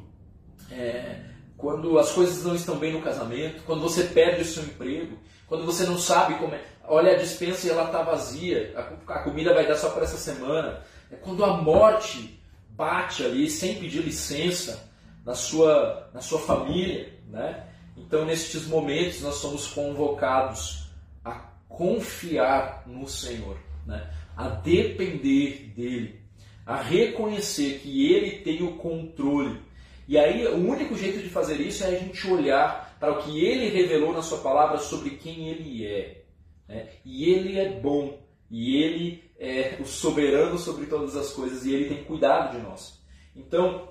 é, 0.72 1.20
quando 1.56 2.00
as 2.00 2.10
coisas 2.10 2.42
não 2.42 2.56
estão 2.56 2.76
bem 2.76 2.92
no 2.92 3.02
casamento, 3.02 3.62
quando 3.62 3.82
você 3.82 4.02
perde 4.02 4.42
o 4.42 4.44
seu 4.44 4.64
emprego, 4.64 5.16
quando 5.46 5.64
você 5.64 5.84
não 5.84 5.96
sabe 5.96 6.34
como 6.34 6.56
é, 6.56 6.60
olha 6.88 7.12
a 7.12 7.18
dispensa 7.18 7.68
e 7.68 7.70
ela 7.70 7.84
está 7.84 8.02
vazia, 8.02 8.74
a, 8.76 9.14
a 9.14 9.18
comida 9.20 9.54
vai 9.54 9.64
dar 9.64 9.76
só 9.76 9.90
para 9.90 10.02
essa 10.02 10.16
semana, 10.16 10.82
é 11.08 11.14
quando 11.14 11.44
a 11.44 11.56
morte 11.58 12.41
bate 12.76 13.24
ali 13.24 13.48
sem 13.48 13.76
pedir 13.76 14.02
licença 14.02 14.90
na 15.24 15.34
sua, 15.34 16.10
na 16.12 16.20
sua 16.20 16.40
família. 16.40 17.12
Né? 17.28 17.66
Então, 17.96 18.24
nestes 18.24 18.66
momentos, 18.66 19.20
nós 19.22 19.36
somos 19.36 19.66
convocados 19.68 20.86
a 21.24 21.32
confiar 21.68 22.84
no 22.86 23.08
Senhor, 23.08 23.56
né? 23.86 24.10
a 24.36 24.48
depender 24.48 25.72
dEle, 25.76 26.20
a 26.66 26.76
reconhecer 26.76 27.80
que 27.80 28.12
Ele 28.12 28.38
tem 28.38 28.62
o 28.62 28.76
controle. 28.76 29.60
E 30.08 30.18
aí, 30.18 30.46
o 30.46 30.56
único 30.56 30.96
jeito 30.96 31.20
de 31.20 31.28
fazer 31.28 31.60
isso 31.60 31.84
é 31.84 31.88
a 31.88 31.98
gente 31.98 32.26
olhar 32.28 32.96
para 32.98 33.12
o 33.12 33.22
que 33.22 33.44
Ele 33.44 33.68
revelou 33.68 34.12
na 34.12 34.22
Sua 34.22 34.38
palavra 34.38 34.78
sobre 34.78 35.10
quem 35.10 35.48
Ele 35.48 35.86
é. 35.86 36.22
Né? 36.68 36.88
E 37.04 37.30
Ele 37.30 37.58
é 37.58 37.68
bom, 37.80 38.18
e 38.50 38.76
Ele 38.76 39.24
é 39.42 39.76
o 39.80 39.84
soberano 39.84 40.56
sobre 40.56 40.86
todas 40.86 41.16
as 41.16 41.32
coisas 41.32 41.66
e 41.66 41.74
Ele 41.74 41.88
tem 41.88 42.04
cuidado 42.04 42.56
de 42.56 42.62
nós. 42.62 43.00
Então, 43.34 43.88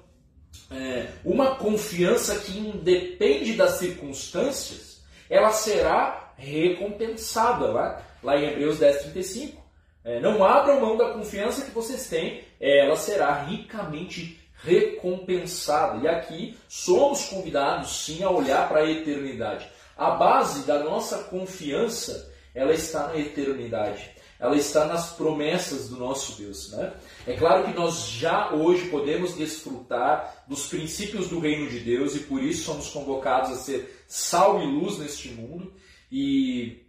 é, 0.72 1.10
uma 1.26 1.56
confiança 1.56 2.40
que 2.40 2.58
independe 2.58 3.54
das 3.54 3.72
circunstâncias, 3.72 5.04
ela 5.30 5.52
será 5.52 6.34
recompensada 6.38 7.66
lá, 7.66 8.02
lá 8.24 8.38
em 8.38 8.46
Hebreus 8.46 8.80
10, 8.80 9.02
35. 9.02 9.62
É, 10.06 10.22
não 10.22 10.42
abram 10.44 10.80
mão 10.80 10.96
da 10.96 11.12
confiança 11.12 11.66
que 11.66 11.72
vocês 11.72 12.08
têm, 12.08 12.44
ela 12.58 12.96
será 12.96 13.44
ricamente 13.44 14.40
recompensada. 14.64 16.02
E 16.02 16.08
aqui 16.08 16.58
somos 16.70 17.26
convidados 17.26 18.06
sim 18.06 18.24
a 18.24 18.30
olhar 18.30 18.70
para 18.70 18.80
a 18.80 18.90
eternidade. 18.90 19.68
A 19.98 20.12
base 20.12 20.66
da 20.66 20.82
nossa 20.82 21.26
confiança, 21.26 22.34
ela 22.56 22.74
está 22.74 23.08
na 23.08 23.18
eternidade 23.18 24.21
ela 24.42 24.58
está 24.58 24.86
nas 24.86 25.12
promessas 25.12 25.88
do 25.88 25.98
nosso 25.98 26.42
Deus. 26.42 26.72
Né? 26.72 26.92
É 27.28 27.34
claro 27.34 27.64
que 27.64 27.74
nós 27.78 28.08
já 28.08 28.52
hoje 28.52 28.90
podemos 28.90 29.36
desfrutar 29.36 30.44
dos 30.48 30.66
princípios 30.68 31.28
do 31.28 31.40
reino 31.40 31.70
de 31.70 31.80
Deus 31.80 32.16
e 32.16 32.22
por 32.22 32.42
isso 32.42 32.64
somos 32.64 32.90
convocados 32.90 33.52
a 33.52 33.56
ser 33.56 34.04
sal 34.08 34.60
e 34.60 34.66
luz 34.66 34.98
neste 34.98 35.30
mundo 35.30 35.72
e, 36.12 36.84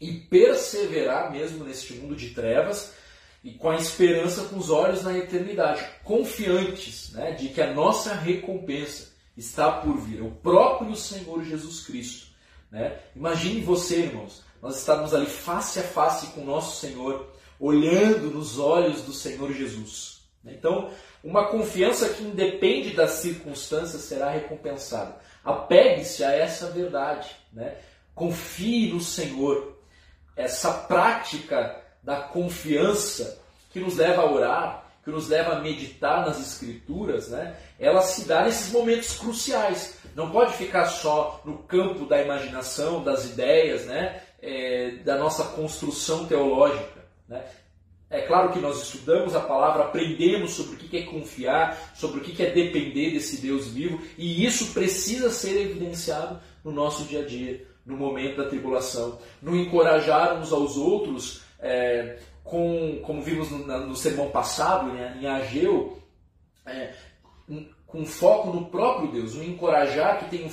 e 0.00 0.14
perseverar 0.28 1.30
mesmo 1.30 1.64
neste 1.64 1.94
mundo 1.94 2.16
de 2.16 2.30
trevas 2.30 2.92
e 3.44 3.52
com 3.52 3.70
a 3.70 3.76
esperança 3.76 4.46
com 4.46 4.58
os 4.58 4.68
olhos 4.68 5.04
na 5.04 5.16
eternidade, 5.16 5.86
confiantes 6.02 7.12
né, 7.12 7.30
de 7.32 7.50
que 7.50 7.62
a 7.62 7.72
nossa 7.72 8.14
recompensa 8.14 9.12
está 9.36 9.70
por 9.70 9.96
vir, 9.96 10.22
o 10.22 10.32
próprio 10.32 10.94
Senhor 10.96 11.44
Jesus 11.44 11.86
Cristo. 11.86 12.26
Né? 12.68 12.98
Imagine 13.14 13.60
você, 13.60 14.00
irmãos, 14.00 14.42
nós 14.62 14.78
estávamos 14.78 15.14
ali 15.14 15.26
face 15.26 15.78
a 15.78 15.82
face 15.82 16.28
com 16.28 16.42
o 16.42 16.46
nosso 16.46 16.80
Senhor, 16.80 17.26
olhando 17.58 18.30
nos 18.30 18.58
olhos 18.58 19.02
do 19.02 19.12
Senhor 19.12 19.52
Jesus. 19.52 20.20
Então, 20.44 20.90
uma 21.22 21.48
confiança 21.48 22.08
que 22.08 22.22
independe 22.22 22.90
das 22.90 23.10
circunstâncias 23.12 24.02
será 24.02 24.30
recompensada. 24.30 25.16
Apegue-se 25.44 26.24
a 26.24 26.32
essa 26.32 26.70
verdade. 26.70 27.28
Né? 27.52 27.76
Confie 28.14 28.92
no 28.92 29.00
Senhor. 29.00 29.78
Essa 30.36 30.72
prática 30.72 31.78
da 32.02 32.22
confiança 32.22 33.38
que 33.70 33.80
nos 33.80 33.96
leva 33.96 34.22
a 34.22 34.30
orar, 34.30 34.86
que 35.04 35.10
nos 35.10 35.28
leva 35.28 35.52
a 35.52 35.60
meditar 35.60 36.24
nas 36.26 36.40
Escrituras, 36.40 37.28
né? 37.28 37.56
ela 37.78 38.02
se 38.02 38.24
dá 38.24 38.44
nesses 38.44 38.72
momentos 38.72 39.18
cruciais. 39.18 39.98
Não 40.14 40.30
pode 40.30 40.54
ficar 40.54 40.86
só 40.86 41.40
no 41.44 41.58
campo 41.58 42.06
da 42.06 42.20
imaginação, 42.20 43.02
das 43.02 43.26
ideias, 43.26 43.86
né? 43.86 44.22
É, 44.42 44.92
da 45.04 45.18
nossa 45.18 45.44
construção 45.44 46.26
teológica. 46.26 47.04
Né? 47.28 47.44
É 48.08 48.22
claro 48.22 48.52
que 48.52 48.58
nós 48.58 48.82
estudamos 48.82 49.36
a 49.36 49.40
palavra, 49.40 49.84
aprendemos 49.84 50.50
sobre 50.50 50.74
o 50.74 50.78
que 50.78 50.96
é 50.98 51.02
confiar, 51.02 51.94
sobre 51.94 52.18
o 52.18 52.22
que 52.22 52.42
é 52.42 52.50
depender 52.50 53.12
desse 53.12 53.40
Deus 53.40 53.68
vivo, 53.68 54.00
e 54.18 54.44
isso 54.44 54.72
precisa 54.72 55.30
ser 55.30 55.60
evidenciado 55.60 56.40
no 56.64 56.72
nosso 56.72 57.04
dia 57.04 57.20
a 57.20 57.24
dia, 57.24 57.64
no 57.86 57.96
momento 57.96 58.38
da 58.38 58.48
tribulação, 58.48 59.18
no 59.40 59.56
encorajar 59.56 60.40
uns 60.40 60.52
aos 60.52 60.76
outros, 60.76 61.42
é, 61.60 62.18
com, 62.42 63.00
como 63.02 63.22
vimos 63.22 63.48
no, 63.48 63.58
no 63.86 63.94
sermão 63.94 64.28
passado, 64.28 64.92
né, 64.92 65.16
em 65.20 65.26
Ageu, 65.26 66.02
é, 66.66 66.92
com 67.86 68.04
foco 68.04 68.50
no 68.50 68.66
próprio 68.66 69.12
Deus, 69.12 69.34
no 69.34 69.44
encorajar 69.44 70.18
que 70.18 70.36
tem 70.36 70.50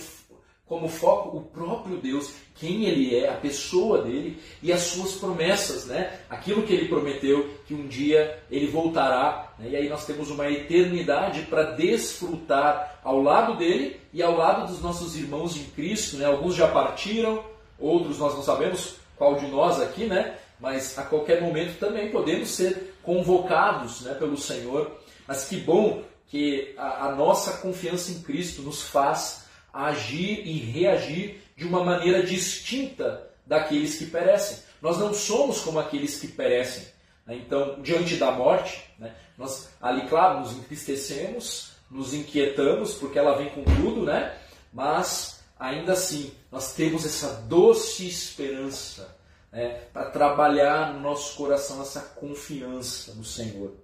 como 0.68 0.90
foco 0.90 1.38
o 1.38 1.42
próprio 1.42 1.98
Deus, 1.98 2.34
quem 2.56 2.86
ele 2.86 3.16
é, 3.16 3.30
a 3.30 3.36
pessoa 3.36 4.02
dele 4.02 4.38
e 4.62 4.74
as 4.74 4.82
suas 4.82 5.14
promessas, 5.14 5.86
né? 5.86 6.20
Aquilo 6.30 6.64
que 6.64 6.74
ele 6.74 6.90
prometeu 6.90 7.50
que 7.66 7.74
um 7.74 7.88
dia 7.88 8.44
ele 8.52 8.68
voltará, 8.68 9.54
né? 9.58 9.70
e 9.70 9.76
aí 9.78 9.88
nós 9.88 10.06
temos 10.06 10.30
uma 10.30 10.50
eternidade 10.50 11.44
para 11.44 11.72
desfrutar 11.72 13.00
ao 13.02 13.22
lado 13.22 13.56
dele 13.56 14.00
e 14.12 14.22
ao 14.22 14.36
lado 14.36 14.68
dos 14.68 14.82
nossos 14.82 15.16
irmãos 15.16 15.56
em 15.56 15.64
Cristo, 15.66 16.18
né? 16.18 16.26
Alguns 16.26 16.56
já 16.56 16.68
partiram, 16.68 17.44
outros 17.80 18.20
nós 18.20 18.34
não 18.34 18.44
sabemos 18.44 18.96
qual 19.16 19.36
de 19.36 19.48
nós 19.48 19.80
aqui, 19.80 20.06
né? 20.06 20.36
Mas 20.60 20.98
a 20.98 21.04
qualquer 21.04 21.42
momento 21.42 21.80
também 21.80 22.10
podemos 22.10 22.50
ser 22.50 22.96
convocados, 23.04 24.02
né, 24.02 24.14
pelo 24.16 24.36
Senhor. 24.36 24.92
Mas 25.28 25.46
que 25.48 25.58
bom 25.58 26.04
que 26.28 26.74
a, 26.78 27.06
a 27.06 27.16
nossa 27.16 27.58
confiança 27.60 28.12
em 28.12 28.22
Cristo 28.22 28.64
nos 28.64 28.82
faz 28.82 29.47
agir 29.78 30.42
e 30.46 30.58
reagir 30.58 31.40
de 31.56 31.66
uma 31.66 31.84
maneira 31.84 32.24
distinta 32.24 33.30
daqueles 33.46 33.98
que 33.98 34.08
perecem. 34.08 34.58
Nós 34.82 34.98
não 34.98 35.14
somos 35.14 35.62
como 35.62 35.80
aqueles 35.80 36.20
que 36.20 36.28
perecem. 36.28 36.84
Né? 37.26 37.36
Então, 37.36 37.80
diante 37.82 38.16
da 38.16 38.32
morte, 38.32 38.84
né? 38.98 39.14
nós 39.38 39.70
ali, 39.80 40.08
claro, 40.08 40.40
nos 40.40 40.54
entristecemos, 40.54 41.74
nos 41.92 42.14
inquietamos, 42.14 42.96
porque 42.96 43.20
ela 43.20 43.38
vem 43.38 43.50
com 43.50 43.64
tudo, 43.64 44.04
né? 44.04 44.36
mas 44.74 45.44
ainda 45.60 45.94
assim, 45.94 46.34
nós 46.52 46.74
temos 46.74 47.06
essa 47.06 47.42
doce 47.48 48.08
esperança 48.08 49.16
né? 49.52 49.82
para 49.94 50.10
trabalhar 50.10 50.94
no 50.94 51.02
nosso 51.02 51.36
coração 51.38 51.82
essa 51.82 52.02
confiança 52.02 53.14
no 53.14 53.24
Senhor. 53.24 53.76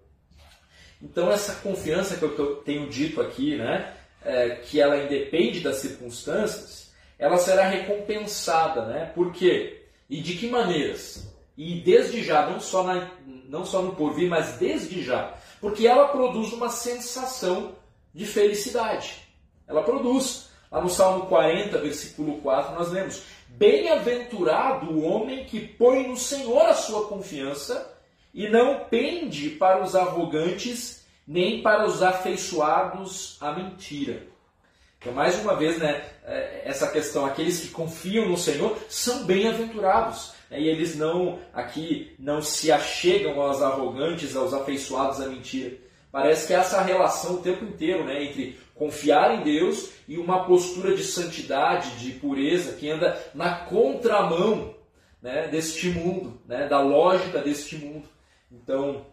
Então, 1.00 1.32
essa 1.32 1.56
confiança 1.56 2.16
que 2.16 2.24
eu 2.24 2.56
tenho 2.58 2.90
dito 2.90 3.22
aqui, 3.22 3.58
né? 3.58 3.94
É, 4.26 4.50
que 4.64 4.80
ela 4.80 5.04
independe 5.04 5.60
das 5.60 5.78
circunstâncias, 5.78 6.92
ela 7.20 7.38
será 7.38 7.68
recompensada. 7.68 8.86
Né? 8.86 9.12
Por 9.14 9.34
quê? 9.34 9.84
E 10.10 10.22
de 10.22 10.36
que 10.36 10.48
maneiras? 10.48 11.28
E 11.58 11.82
desde 11.82 12.24
já, 12.24 12.50
não 12.50 12.60
só, 12.60 12.84
na, 12.84 13.12
não 13.48 13.66
só 13.66 13.82
no 13.82 13.96
porvir, 13.96 14.30
mas 14.30 14.54
desde 14.54 15.04
já. 15.04 15.36
Porque 15.62 15.88
ela 15.88 16.08
produz 16.08 16.52
uma 16.52 16.70
sensação 16.70 17.76
de 18.14 18.26
felicidade. 18.26 19.16
Ela 19.68 19.84
produz. 19.84 20.52
Lá 20.72 20.82
no 20.82 20.90
Salmo 20.90 21.28
40, 21.28 21.78
versículo 21.78 22.40
4, 22.42 22.74
nós 22.74 22.92
lemos: 22.92 23.22
Bem-aventurado 23.48 24.90
o 24.90 25.04
homem 25.04 25.46
que 25.46 25.60
põe 25.60 26.08
no 26.08 26.18
Senhor 26.18 26.64
a 26.64 26.74
sua 26.74 27.08
confiança 27.08 27.94
e 28.34 28.50
não 28.50 28.86
pende 28.86 29.52
para 29.52 29.84
os 29.84 29.96
arrogantes, 29.96 31.03
nem 31.28 31.62
para 31.62 31.86
os 31.86 32.02
afeiçoados 32.02 33.38
à 33.40 33.52
mentira. 33.52 34.24
Então, 35.00 35.12
mais 35.12 35.38
uma 35.42 35.56
vez, 35.56 35.78
né, 35.80 36.02
é, 36.26 36.62
essa 36.66 36.90
questão, 36.90 37.26
aqueles 37.26 37.60
que 37.60 37.68
confiam 37.70 38.28
no 38.28 38.38
Senhor 38.38 38.78
são 38.88 39.26
bem-aventurados. 39.26 40.34
Né, 40.50 40.62
e 40.62 40.70
eles 40.70 40.96
não, 40.96 41.40
aqui, 41.54 42.16
não 42.18 42.42
se 42.42 42.72
achegam 42.72 43.40
aos 43.42 43.62
arrogantes, 43.62 44.36
aos 44.36 44.54
afeiçoados 44.54 45.20
à 45.20 45.28
mentira. 45.28 45.76
Parece 46.10 46.48
que 46.48 46.54
essa 46.54 46.82
relação 46.82 47.36
o 47.36 47.42
tempo 47.42 47.66
inteiro, 47.66 48.06
né, 48.06 48.24
entre 48.24 48.58
confiar 48.76 49.36
em 49.36 49.44
Deus 49.44 49.90
e 50.08 50.18
uma 50.18 50.46
postura 50.46 50.96
de 50.96 51.04
santidade, 51.04 51.98
de 51.98 52.12
pureza, 52.14 52.74
que 52.74 52.90
anda 52.90 53.22
na 53.34 53.56
contramão 53.66 54.74
né, 55.22 55.48
deste 55.48 55.90
mundo, 55.90 56.40
né, 56.48 56.68
da 56.68 56.80
lógica 56.82 57.40
deste 57.40 57.78
mundo. 57.78 58.08
Então, 58.52 59.06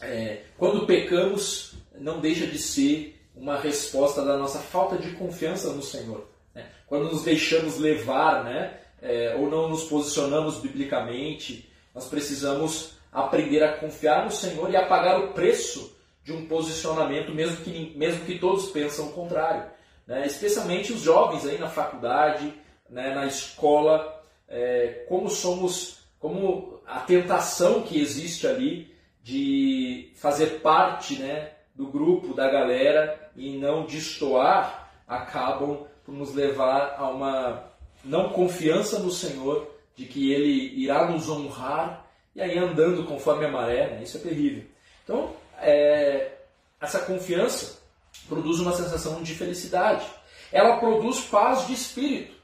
é, 0.00 0.42
quando 0.58 0.86
pecamos, 0.86 1.74
não 1.98 2.20
deixa 2.20 2.46
de 2.46 2.58
ser 2.58 3.20
uma 3.34 3.58
resposta 3.58 4.24
da 4.24 4.36
nossa 4.36 4.58
falta 4.58 4.96
de 4.96 5.12
confiança 5.12 5.70
no 5.70 5.82
Senhor. 5.82 6.28
Né? 6.54 6.66
Quando 6.86 7.10
nos 7.10 7.22
deixamos 7.22 7.78
levar, 7.78 8.44
né, 8.44 8.78
é, 9.02 9.36
ou 9.38 9.50
não 9.50 9.68
nos 9.68 9.84
posicionamos 9.84 10.58
biblicamente, 10.58 11.68
nós 11.94 12.06
precisamos 12.06 12.94
aprender 13.12 13.62
a 13.62 13.76
confiar 13.76 14.24
no 14.24 14.30
Senhor 14.30 14.70
e 14.70 14.76
a 14.76 14.86
pagar 14.86 15.20
o 15.20 15.32
preço 15.32 15.96
de 16.22 16.32
um 16.32 16.46
posicionamento, 16.46 17.32
mesmo 17.32 17.58
que, 17.58 17.92
mesmo 17.96 18.24
que 18.24 18.38
todos 18.38 18.70
pensam 18.70 19.08
o 19.08 19.12
contrário. 19.12 19.70
Né? 20.06 20.26
Especialmente 20.26 20.92
os 20.92 21.02
jovens 21.02 21.46
aí 21.46 21.58
na 21.58 21.68
faculdade, 21.68 22.52
né, 22.88 23.14
na 23.14 23.26
escola, 23.26 24.22
é, 24.48 25.04
como 25.08 25.28
somos, 25.28 25.98
como 26.18 26.80
a 26.86 27.00
tentação 27.00 27.82
que 27.82 28.00
existe 28.00 28.46
ali 28.46 28.93
de 29.24 30.12
fazer 30.16 30.60
parte 30.60 31.18
né, 31.18 31.52
do 31.74 31.86
grupo, 31.86 32.34
da 32.34 32.46
galera 32.46 33.30
e 33.34 33.56
não 33.56 33.86
destoar, 33.86 34.92
acabam 35.08 35.86
por 36.04 36.14
nos 36.14 36.34
levar 36.34 36.94
a 36.98 37.08
uma 37.08 37.64
não 38.04 38.28
confiança 38.28 38.98
no 38.98 39.10
Senhor 39.10 39.66
de 39.96 40.04
que 40.04 40.30
Ele 40.30 40.74
irá 40.78 41.10
nos 41.10 41.30
honrar 41.30 42.04
e 42.36 42.42
aí 42.42 42.58
andando 42.58 43.06
conforme 43.06 43.46
a 43.46 43.50
maré, 43.50 43.88
né? 43.94 44.02
isso 44.02 44.18
é 44.18 44.20
terrível. 44.20 44.64
Então, 45.02 45.32
é, 45.58 46.32
essa 46.78 46.98
confiança 46.98 47.80
produz 48.28 48.60
uma 48.60 48.72
sensação 48.72 49.22
de 49.22 49.34
felicidade. 49.34 50.04
Ela 50.52 50.76
produz 50.76 51.22
paz 51.22 51.66
de 51.66 51.72
espírito. 51.72 52.34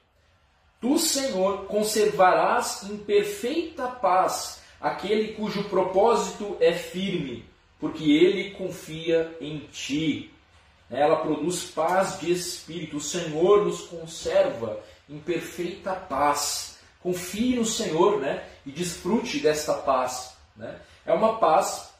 Tu, 0.81 0.99
Senhor, 0.99 1.66
conservarás 1.66 2.85
em 2.85 2.97
perfeita 2.97 3.87
paz 3.87 4.60
aquele 4.81 5.35
cujo 5.35 5.64
propósito 5.64 6.57
é 6.61 6.73
firme, 6.73 7.45
porque 7.79 8.05
ele 8.05 8.53
confia 8.53 9.37
em 9.40 9.59
ti. 9.71 10.31
Ela 10.90 11.16
produz 11.16 11.64
paz 11.64 12.19
de 12.19 12.33
espírito. 12.33 12.97
O 12.97 13.01
Senhor 13.01 13.64
nos 13.64 13.83
conserva 13.83 14.81
em 15.09 15.19
perfeita 15.19 15.95
paz. 15.95 16.79
Confie 17.01 17.57
no 17.57 17.64
Senhor 17.64 18.21
né? 18.21 18.45
e 18.66 18.71
desfrute 18.71 19.38
desta 19.38 19.75
paz. 19.75 20.37
Né? 20.57 20.81
É 21.07 21.12
uma 21.12 21.38
paz 21.38 21.90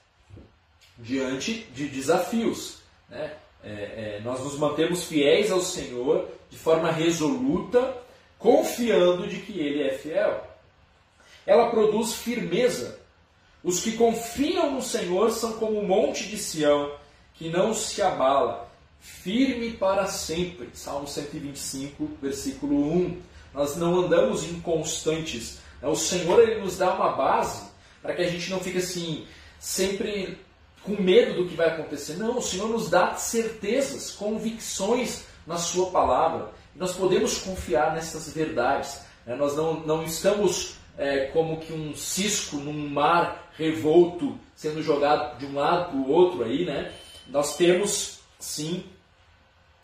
diante 0.99 1.62
de 1.73 1.88
desafios. 1.88 2.79
Né? 3.09 3.33
É, 3.62 3.71
é, 3.71 4.21
nós 4.25 4.40
nos 4.40 4.59
mantemos 4.59 5.05
fiéis 5.05 5.51
ao 5.51 5.61
Senhor 5.61 6.29
de 6.51 6.59
forma 6.59 6.90
resoluta, 6.90 7.97
confiando 8.38 9.27
de 9.27 9.37
que 9.40 9.59
Ele 9.59 9.83
é 9.83 9.93
fiel. 9.97 10.50
Ela 11.51 11.69
produz 11.69 12.15
firmeza. 12.15 13.01
Os 13.65 13.81
que 13.81 13.97
confiam 13.97 14.71
no 14.71 14.81
Senhor 14.81 15.33
são 15.33 15.55
como 15.55 15.81
o 15.81 15.85
monte 15.85 16.29
de 16.29 16.39
Sião, 16.39 16.93
que 17.35 17.49
não 17.49 17.75
se 17.75 18.01
abala, 18.01 18.71
firme 19.01 19.73
para 19.73 20.07
sempre. 20.07 20.69
Salmo 20.75 21.09
125, 21.09 22.09
versículo 22.23 22.93
1. 22.95 23.21
Nós 23.53 23.77
não 23.77 23.99
andamos 23.99 24.45
inconstantes. 24.45 25.59
O 25.83 25.97
Senhor 25.97 26.41
ele 26.41 26.61
nos 26.61 26.79
dá 26.79 26.95
uma 26.95 27.17
base 27.17 27.65
para 28.01 28.15
que 28.15 28.23
a 28.23 28.29
gente 28.29 28.49
não 28.49 28.61
fique 28.61 28.79
assim, 28.79 29.27
sempre 29.59 30.39
com 30.85 31.03
medo 31.03 31.43
do 31.43 31.49
que 31.49 31.57
vai 31.57 31.67
acontecer. 31.67 32.15
Não, 32.15 32.39
o 32.39 32.43
Senhor 32.43 32.69
nos 32.69 32.89
dá 32.89 33.17
certezas, 33.17 34.13
convicções 34.13 35.25
na 35.45 35.57
Sua 35.57 35.91
palavra. 35.91 36.53
Nós 36.77 36.93
podemos 36.93 37.39
confiar 37.39 37.93
nessas 37.93 38.33
verdades. 38.33 39.01
Né? 39.27 39.35
Nós 39.35 39.57
não, 39.57 39.81
não 39.81 40.05
estamos 40.05 40.79
é, 41.01 41.29
como 41.29 41.57
que 41.57 41.73
um 41.73 41.97
cisco 41.97 42.57
num 42.57 42.91
mar 42.91 43.51
revolto 43.57 44.39
sendo 44.55 44.83
jogado 44.83 45.39
de 45.39 45.47
um 45.47 45.55
lado 45.55 45.89
para 45.89 45.97
o 45.97 46.11
outro 46.11 46.45
aí, 46.45 46.67
né? 46.67 46.93
Nós 47.27 47.57
temos 47.57 48.21
sim 48.39 48.85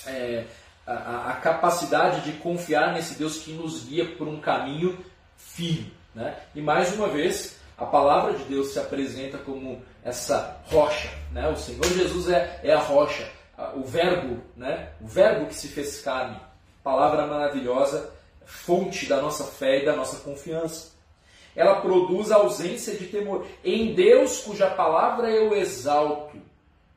é, 0.06 0.44
a, 0.86 1.30
a, 1.30 1.32
capacidade 1.36 2.20
de 2.20 2.36
confiar 2.38 2.92
nesse 2.92 3.14
Deus 3.14 3.38
que 3.38 3.52
nos 3.52 3.84
guia 3.84 4.04
por 4.16 4.28
um 4.28 4.38
caminho 4.38 4.98
firme, 5.38 5.90
né? 6.14 6.36
E 6.54 6.60
mais 6.60 6.92
uma 6.92 7.08
vez 7.08 7.58
a 7.78 7.86
palavra 7.86 8.34
de 8.34 8.44
Deus 8.44 8.68
se 8.68 8.78
apresenta 8.78 9.38
como 9.38 9.82
essa 10.04 10.60
rocha, 10.66 11.08
né? 11.32 11.48
O 11.48 11.56
Senhor 11.56 11.86
Jesus 11.86 12.28
é, 12.28 12.60
é 12.62 12.74
a 12.74 12.78
rocha, 12.78 13.26
o 13.74 13.82
verbo, 13.82 14.42
né? 14.54 14.90
O 15.00 15.06
verbo 15.06 15.46
que 15.46 15.54
se 15.54 15.68
fez 15.68 16.02
carne, 16.02 16.38
palavra 16.84 17.26
maravilhosa, 17.26 18.12
fonte 18.44 19.06
da 19.06 19.22
nossa 19.22 19.44
fé 19.44 19.80
e 19.80 19.86
da 19.86 19.96
nossa 19.96 20.18
confiança. 20.18 20.95
Ela 21.56 21.80
produz 21.80 22.30
ausência 22.30 22.94
de 22.94 23.06
temor. 23.06 23.46
Em 23.64 23.94
Deus, 23.94 24.42
cuja 24.42 24.68
palavra 24.68 25.30
eu 25.30 25.56
exalto, 25.56 26.36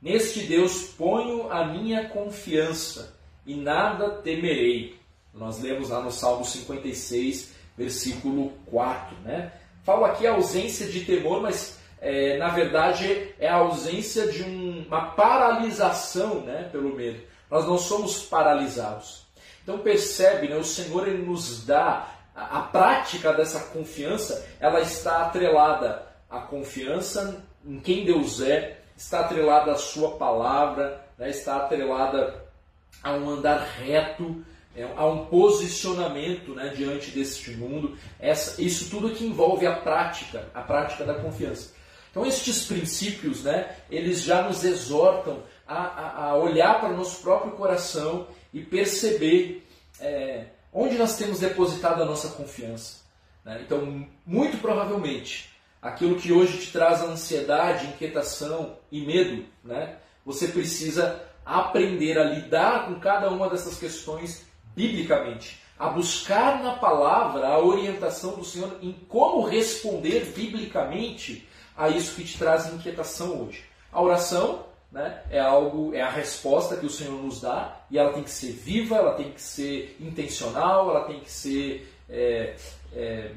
neste 0.01 0.41
Deus 0.41 0.89
ponho 0.89 1.49
a 1.49 1.65
minha 1.65 2.09
confiança 2.09 3.17
e 3.45 3.55
nada 3.55 4.09
temerei. 4.21 4.99
Nós 5.33 5.59
lemos 5.61 5.89
lá 5.89 6.01
no 6.01 6.11
Salmo 6.11 6.43
56, 6.43 7.53
versículo 7.77 8.51
4, 8.65 9.15
né? 9.23 9.53
Falo 9.83 10.03
aqui 10.05 10.27
ausência 10.27 10.87
de 10.87 11.05
temor, 11.05 11.41
mas 11.41 11.79
é, 12.01 12.37
na 12.37 12.49
verdade 12.49 13.33
é 13.39 13.47
a 13.47 13.55
ausência 13.55 14.27
de 14.27 14.43
um, 14.43 14.85
uma 14.87 15.11
paralisação 15.11 16.41
né, 16.41 16.69
pelo 16.71 16.95
medo. 16.95 17.21
Nós 17.49 17.65
não 17.65 17.77
somos 17.77 18.23
paralisados. 18.23 19.25
Então 19.63 19.79
percebe, 19.79 20.47
né, 20.47 20.55
o 20.55 20.63
Senhor 20.63 21.07
ele 21.07 21.25
nos 21.25 21.65
dá 21.65 22.18
a, 22.39 22.59
a 22.59 22.61
prática 22.61 23.33
dessa 23.33 23.59
confiança, 23.59 24.47
ela 24.59 24.79
está 24.79 25.23
atrelada 25.23 26.07
à 26.29 26.39
confiança 26.39 27.43
em 27.65 27.79
quem 27.79 28.05
Deus 28.05 28.41
é, 28.41 28.79
está 28.95 29.21
atrelada 29.21 29.73
à 29.73 29.75
sua 29.75 30.11
palavra, 30.11 31.05
né, 31.17 31.29
está 31.29 31.57
atrelada 31.57 32.45
a 33.03 33.11
um 33.13 33.29
andar 33.29 33.59
reto, 33.59 34.43
é, 34.75 34.87
há 34.95 35.05
um 35.05 35.25
posicionamento 35.25 36.53
né, 36.53 36.69
diante 36.75 37.11
deste 37.11 37.51
mundo. 37.51 37.97
Essa, 38.19 38.61
isso 38.61 38.89
tudo 38.89 39.13
que 39.13 39.25
envolve 39.25 39.67
a 39.67 39.75
prática, 39.75 40.47
a 40.53 40.61
prática 40.61 41.03
da 41.03 41.15
confiança. 41.15 41.73
Então 42.11 42.25
estes 42.25 42.65
princípios, 42.65 43.43
né, 43.43 43.75
eles 43.89 44.23
já 44.23 44.41
nos 44.41 44.63
exortam 44.63 45.43
a, 45.67 45.75
a, 45.75 46.25
a 46.29 46.35
olhar 46.37 46.79
para 46.79 46.89
o 46.89 46.97
nosso 46.97 47.21
próprio 47.21 47.51
coração 47.51 48.27
e 48.53 48.61
perceber 48.61 49.67
é, 49.99 50.45
onde 50.79 50.97
nós 50.97 51.17
temos 51.17 51.39
depositado 51.39 52.01
a 52.01 52.05
nossa 52.05 52.29
confiança. 52.29 52.99
Né? 53.43 53.61
Então, 53.65 54.07
muito 54.25 54.57
provavelmente, 54.59 55.49
aquilo 55.81 56.15
que 56.15 56.31
hoje 56.31 56.57
te 56.57 56.71
traz 56.71 57.01
ansiedade, 57.01 57.87
inquietação 57.87 58.77
e 58.89 59.01
medo, 59.05 59.43
né, 59.61 59.97
você 60.25 60.47
precisa 60.47 61.21
aprender 61.45 62.17
a 62.17 62.23
lidar 62.23 62.85
com 62.85 62.97
cada 62.97 63.29
uma 63.29 63.49
dessas 63.49 63.77
questões 63.77 64.45
biblicamente. 64.75 65.59
a 65.77 65.87
buscar 65.87 66.61
na 66.61 66.73
palavra 66.73 67.47
a 67.47 67.57
orientação 67.57 68.35
do 68.35 68.43
Senhor 68.43 68.77
em 68.81 68.91
como 69.07 69.47
responder 69.47 70.33
biblicamente 70.35 71.47
a 71.77 71.87
isso 71.87 72.15
que 72.15 72.25
te 72.25 72.37
traz 72.37 72.65
inquietação 72.65 73.43
hoje. 73.43 73.63
A 73.89 74.01
oração 74.01 74.65
né, 74.91 75.21
é 75.29 75.39
algo, 75.39 75.93
é 75.93 76.01
a 76.01 76.09
resposta 76.09 76.75
que 76.75 76.85
o 76.85 76.89
Senhor 76.89 77.13
nos 77.21 77.41
dá 77.41 77.77
e 77.91 77.97
ela 77.97 78.11
tem 78.11 78.23
que 78.23 78.31
ser 78.31 78.51
viva, 78.51 78.95
ela 78.95 79.13
tem 79.13 79.31
que 79.31 79.41
ser 79.41 79.95
intencional, 79.99 80.89
ela 80.89 81.05
tem 81.05 81.19
que 81.19 81.31
ser 81.31 81.93
é, 82.09 82.55
é, 82.93 83.31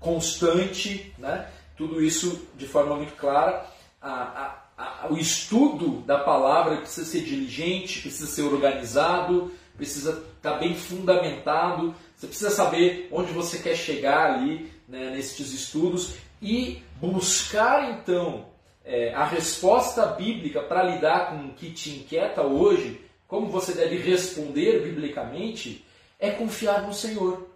constante, 0.00 1.14
né? 1.18 1.48
tudo 1.76 2.02
isso 2.02 2.48
de 2.56 2.66
forma 2.66 2.96
muito 2.96 3.14
clara. 3.14 3.64
A, 4.02 4.58
a, 4.76 5.06
o 5.08 5.16
estudo 5.16 6.00
da 6.02 6.18
palavra 6.18 6.78
precisa 6.78 7.06
ser 7.06 7.20
diligente, 7.22 8.02
precisa 8.02 8.26
ser 8.26 8.42
organizado, 8.42 9.52
precisa 9.76 10.24
estar 10.36 10.54
bem 10.54 10.74
fundamentado. 10.74 11.94
Você 12.16 12.26
precisa 12.26 12.50
saber 12.50 13.08
onde 13.12 13.32
você 13.32 13.58
quer 13.58 13.76
chegar 13.76 14.34
ali 14.34 14.72
né, 14.88 15.10
nesses 15.10 15.52
estudos 15.52 16.14
e 16.42 16.82
buscar 17.00 17.90
então 17.90 18.46
é, 18.88 19.12
a 19.12 19.24
resposta 19.24 20.06
bíblica 20.06 20.62
para 20.62 20.82
lidar 20.82 21.28
com 21.28 21.48
o 21.48 21.52
que 21.52 21.70
te 21.70 21.90
inquieta 21.90 22.40
hoje, 22.40 22.98
como 23.28 23.48
você 23.48 23.72
deve 23.72 23.98
responder 23.98 24.82
biblicamente, 24.82 25.84
é 26.18 26.30
confiar 26.30 26.86
no 26.86 26.94
Senhor. 26.94 27.50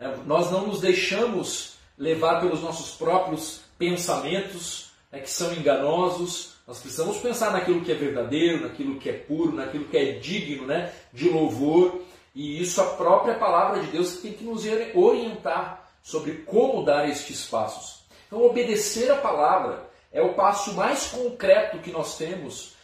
É, 0.00 0.12
nós 0.26 0.50
não 0.50 0.66
nos 0.66 0.80
deixamos 0.80 1.78
levar 1.96 2.40
pelos 2.40 2.60
nossos 2.60 2.96
próprios 2.96 3.60
pensamentos, 3.78 4.90
né, 5.12 5.20
que 5.20 5.30
são 5.30 5.54
enganosos. 5.54 6.54
Nós 6.66 6.80
precisamos 6.80 7.18
pensar 7.18 7.52
naquilo 7.52 7.84
que 7.84 7.92
é 7.92 7.94
verdadeiro, 7.94 8.62
naquilo 8.62 8.98
que 8.98 9.08
é 9.08 9.12
puro, 9.12 9.54
naquilo 9.54 9.84
que 9.84 9.96
é 9.96 10.12
digno 10.14 10.66
né, 10.66 10.92
de 11.12 11.28
louvor. 11.28 12.02
E 12.34 12.60
isso 12.60 12.80
a 12.80 12.84
própria 12.96 13.36
palavra 13.36 13.80
de 13.80 13.92
Deus 13.92 14.16
tem 14.16 14.32
que 14.32 14.42
nos 14.42 14.64
orientar 14.92 15.88
sobre 16.02 16.32
como 16.44 16.84
dar 16.84 17.08
estes 17.08 17.46
passos. 17.46 18.02
Então, 18.26 18.44
obedecer 18.44 19.10
a 19.10 19.16
palavra 19.16 19.87
é 20.12 20.22
o 20.22 20.34
passo 20.34 20.74
mais 20.74 21.08
concreto 21.08 21.78
que 21.78 21.90
nós 21.90 22.16
temos 22.16 22.76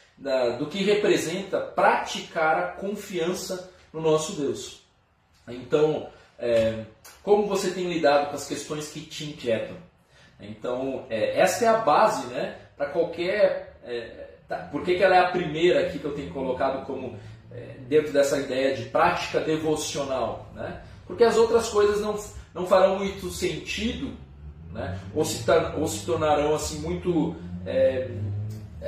do 0.59 0.67
que 0.67 0.83
representa 0.85 1.61
praticar 1.61 2.59
a 2.59 2.67
confiança 2.69 3.71
no 3.93 4.01
nosso 4.01 4.33
Deus. 4.41 4.83
Então, 5.49 6.09
é, 6.39 6.85
como 7.23 7.47
você 7.47 7.71
tem 7.71 7.93
lidado 7.93 8.31
com 8.31 8.37
as 8.37 8.47
questões 8.47 8.89
que 8.89 9.01
te 9.01 9.25
inquietam? 9.25 9.77
Então, 10.41 11.07
é, 11.11 11.39
essa 11.39 11.65
é 11.65 11.69
a 11.69 11.79
base 11.79 12.27
né, 12.29 12.57
para 12.77 12.87
qualquer. 12.87 13.77
É, 13.85 14.29
tá, 14.49 14.57
por 14.71 14.83
que, 14.83 14.97
que 14.97 15.03
ela 15.03 15.17
é 15.17 15.21
a 15.21 15.31
primeira 15.31 15.87
aqui 15.87 15.99
que 15.99 16.05
eu 16.05 16.15
tenho 16.15 16.33
colocado 16.33 16.85
como 16.87 17.19
é, 17.53 17.77
dentro 17.89 18.13
dessa 18.13 18.39
ideia 18.39 18.75
de 18.75 18.85
prática 18.87 19.41
devocional? 19.41 20.51
Né? 20.55 20.83
Porque 21.07 21.25
as 21.25 21.37
outras 21.37 21.69
coisas 21.69 22.01
não, 22.01 22.19
não 22.55 22.67
farão 22.67 22.99
muito 22.99 23.31
sentido 23.31 24.13
né? 24.75 25.01
ou, 25.15 25.25
se, 25.25 25.43
ou 25.79 25.89
se 25.89 26.05
tornarão 26.05 26.55
assim 26.55 26.81
muito 26.81 27.37
é, 27.65 28.11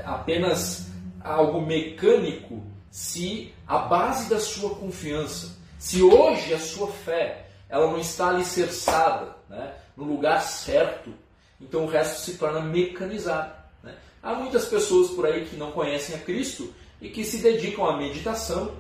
apenas 0.05 0.89
algo 1.23 1.61
mecânico 1.61 2.63
se 2.91 3.55
a 3.67 3.79
base 3.79 4.29
da 4.29 4.41
sua 4.41 4.75
confiança, 4.75 5.57
se 5.79 6.03
hoje 6.03 6.53
a 6.53 6.59
sua 6.59 6.89
fé 6.89 7.47
ela 7.69 7.91
não 7.91 7.99
está 7.99 8.29
alicerçada 8.29 9.37
né, 9.49 9.75
no 9.97 10.05
lugar 10.05 10.41
certo, 10.41 11.13
então 11.61 11.85
o 11.85 11.89
resto 11.89 12.21
se 12.21 12.39
torna 12.39 12.61
mecanizado. 12.61 13.53
Né? 13.83 13.95
Há 14.23 14.35
muitas 14.35 14.67
pessoas 14.67 15.11
por 15.11 15.27
aí 15.27 15.45
que 15.47 15.57
não 15.57 15.73
conhecem 15.73 16.17
a 16.17 16.19
Cristo 16.19 16.73
e 17.01 17.09
que 17.09 17.25
se 17.25 17.39
dedicam 17.39 17.87
à 17.87 17.97
meditação, 17.97 18.73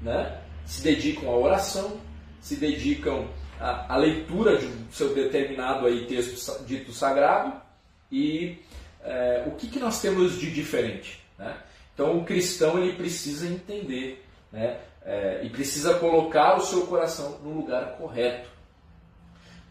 né? 0.00 0.40
se 0.64 0.82
dedicam 0.82 1.28
à 1.28 1.36
oração, 1.36 1.98
se 2.40 2.56
dedicam 2.56 3.28
à, 3.64 3.94
à 3.94 3.96
leitura 3.96 4.58
de 4.58 4.66
um 4.66 4.92
seu 4.92 5.14
determinado 5.14 5.86
aí 5.86 6.06
texto 6.06 6.64
dito 6.64 6.92
sagrado 6.92 7.60
e 8.12 8.58
é, 9.02 9.44
o 9.46 9.52
que, 9.52 9.68
que 9.68 9.78
nós 9.78 10.00
temos 10.00 10.38
de 10.38 10.50
diferente. 10.50 11.24
Né? 11.38 11.56
Então 11.94 12.18
o 12.18 12.24
cristão 12.24 12.78
ele 12.78 12.96
precisa 12.96 13.46
entender 13.46 14.24
né? 14.54 14.78
É, 15.04 15.40
e 15.42 15.50
precisa 15.50 15.94
colocar 15.94 16.56
o 16.56 16.60
seu 16.60 16.86
coração 16.86 17.38
no 17.42 17.52
lugar 17.52 17.96
correto. 17.98 18.48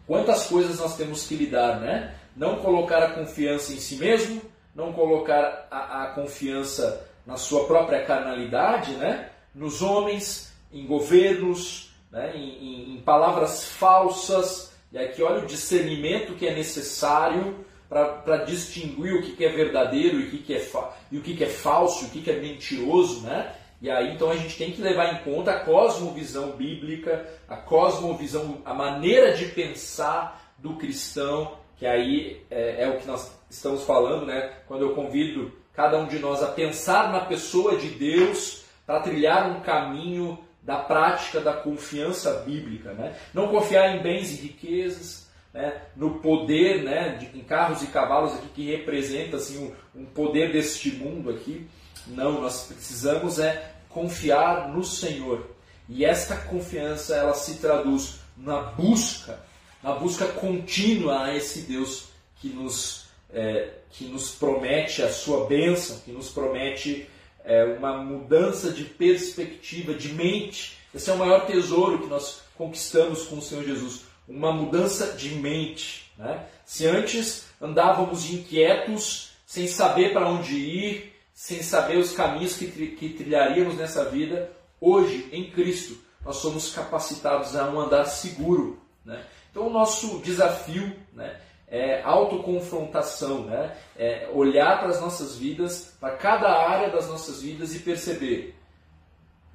Quantas 0.06 0.46
coisas 0.46 0.78
nós 0.78 0.96
temos 0.96 1.26
que 1.26 1.34
lidar, 1.34 1.80
né? 1.80 2.14
Não 2.36 2.56
colocar 2.56 3.02
a 3.02 3.12
confiança 3.12 3.72
em 3.72 3.78
si 3.78 3.96
mesmo, 3.96 4.42
não 4.74 4.92
colocar 4.92 5.66
a, 5.70 6.04
a 6.04 6.06
confiança 6.08 7.04
na 7.26 7.36
sua 7.36 7.66
própria 7.66 8.04
carnalidade, 8.04 8.92
né? 8.92 9.30
Nos 9.54 9.80
homens, 9.80 10.52
em 10.70 10.86
governos, 10.86 11.83
né? 12.14 12.32
em, 12.36 12.94
em, 12.94 13.00
palavras 13.00 13.64
falsas. 13.64 14.72
E 14.92 14.98
aqui 14.98 15.20
olha 15.22 15.42
o 15.42 15.46
discernimento 15.46 16.34
que 16.34 16.46
é 16.46 16.54
necessário 16.54 17.66
para 17.88 18.38
distinguir 18.38 19.14
o 19.14 19.22
que, 19.22 19.32
que 19.32 19.44
é 19.44 19.50
verdadeiro 19.50 20.20
e 20.20 20.28
o 20.28 20.30
que, 20.30 20.38
que, 20.38 20.54
é, 20.54 20.70
e 21.10 21.18
o 21.18 21.20
que, 21.20 21.36
que 21.36 21.44
é 21.44 21.48
falso, 21.48 22.06
o 22.06 22.10
que, 22.10 22.22
que 22.22 22.30
é 22.30 22.40
mentiroso, 22.40 23.22
né? 23.22 23.54
E 23.82 23.90
aí 23.90 24.14
então 24.14 24.30
a 24.30 24.36
gente 24.36 24.56
tem 24.56 24.72
que 24.72 24.80
levar 24.80 25.12
em 25.12 25.24
conta 25.24 25.50
a 25.50 25.60
cosmovisão 25.60 26.52
bíblica, 26.52 27.28
a 27.46 27.56
cosmovisão, 27.56 28.62
a 28.64 28.72
maneira 28.72 29.34
de 29.34 29.46
pensar 29.46 30.54
do 30.58 30.76
cristão, 30.76 31.58
que 31.76 31.86
aí 31.86 32.42
é, 32.50 32.84
é 32.84 32.88
o 32.88 32.98
que 32.98 33.06
nós 33.06 33.30
estamos 33.50 33.82
falando, 33.82 34.24
né? 34.24 34.54
Quando 34.66 34.82
eu 34.82 34.94
convido 34.94 35.52
cada 35.72 35.98
um 35.98 36.06
de 36.06 36.18
nós 36.18 36.42
a 36.42 36.46
pensar 36.46 37.12
na 37.12 37.20
pessoa 37.20 37.76
de 37.76 37.88
Deus 37.90 38.64
para 38.86 39.00
trilhar 39.00 39.50
um 39.50 39.60
caminho 39.60 40.38
da 40.64 40.78
prática 40.78 41.40
da 41.40 41.52
confiança 41.52 42.42
bíblica, 42.46 42.92
né? 42.94 43.14
Não 43.34 43.48
confiar 43.48 43.94
em 43.94 44.02
bens 44.02 44.32
e 44.32 44.36
riquezas, 44.36 45.28
né? 45.52 45.82
no 45.94 46.20
poder, 46.20 46.82
né? 46.82 47.10
De, 47.10 47.38
em 47.38 47.42
carros 47.44 47.82
e 47.82 47.88
cavalos 47.88 48.32
aqui 48.32 48.48
que 48.54 48.70
representa 48.70 49.36
assim 49.36 49.58
um, 49.94 50.00
um 50.00 50.04
poder 50.06 50.52
deste 50.52 50.90
mundo 50.92 51.30
aqui. 51.30 51.68
Não, 52.06 52.40
nós 52.40 52.66
precisamos 52.66 53.38
é 53.38 53.72
confiar 53.90 54.68
no 54.68 54.82
Senhor. 54.82 55.46
E 55.88 56.04
esta 56.04 56.36
confiança 56.36 57.14
ela 57.14 57.34
se 57.34 57.56
traduz 57.56 58.20
na 58.36 58.62
busca, 58.62 59.38
na 59.82 59.92
busca 59.92 60.26
contínua 60.26 61.24
a 61.24 61.36
esse 61.36 61.60
Deus 61.62 62.06
que 62.40 62.48
nos, 62.48 63.04
é, 63.32 63.68
que 63.90 64.06
nos 64.06 64.30
promete 64.30 65.02
a 65.02 65.12
sua 65.12 65.46
bênção, 65.46 65.98
que 65.98 66.10
nos 66.10 66.30
promete 66.30 67.06
é, 67.44 67.64
uma 67.64 67.98
mudança 67.98 68.70
de 68.70 68.84
perspectiva, 68.84 69.94
de 69.94 70.12
mente. 70.12 70.78
Esse 70.94 71.10
é 71.10 71.12
o 71.12 71.18
maior 71.18 71.46
tesouro 71.46 72.00
que 72.00 72.06
nós 72.06 72.42
conquistamos 72.56 73.24
com 73.24 73.36
o 73.36 73.42
Senhor 73.42 73.64
Jesus, 73.64 74.02
uma 74.26 74.52
mudança 74.52 75.12
de 75.12 75.34
mente. 75.34 76.10
Né? 76.16 76.46
Se 76.64 76.86
antes 76.86 77.46
andávamos 77.60 78.30
inquietos, 78.30 79.32
sem 79.46 79.66
saber 79.66 80.12
para 80.12 80.28
onde 80.28 80.54
ir, 80.56 81.12
sem 81.34 81.62
saber 81.62 81.98
os 81.98 82.12
caminhos 82.12 82.56
que, 82.56 82.66
que 82.66 83.08
trilharíamos 83.10 83.76
nessa 83.76 84.04
vida, 84.04 84.50
hoje, 84.80 85.28
em 85.32 85.50
Cristo, 85.50 85.98
nós 86.24 86.36
somos 86.36 86.72
capacitados 86.72 87.54
a 87.54 87.68
um 87.68 87.78
andar 87.78 88.06
seguro. 88.06 88.80
Né? 89.04 89.22
Então, 89.50 89.66
o 89.66 89.70
nosso 89.70 90.18
desafio 90.20 90.96
né, 91.12 91.38
é 91.74 92.00
autoconfrontação, 92.04 93.46
né? 93.46 93.76
é 93.96 94.30
olhar 94.32 94.78
para 94.78 94.90
as 94.90 95.00
nossas 95.00 95.36
vidas, 95.36 95.92
para 95.98 96.16
cada 96.16 96.48
área 96.48 96.88
das 96.88 97.08
nossas 97.08 97.42
vidas 97.42 97.74
e 97.74 97.80
perceber 97.80 98.54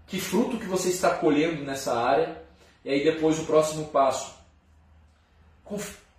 que 0.05 0.19
fruto 0.19 0.58
que 0.58 0.65
você 0.65 0.89
está 0.89 1.12
colhendo 1.12 1.63
nessa 1.63 1.97
área, 1.97 2.43
e 2.84 2.89
aí 2.89 3.05
depois 3.05 3.39
o 3.39 3.45
próximo 3.45 3.86
passo. 3.86 4.36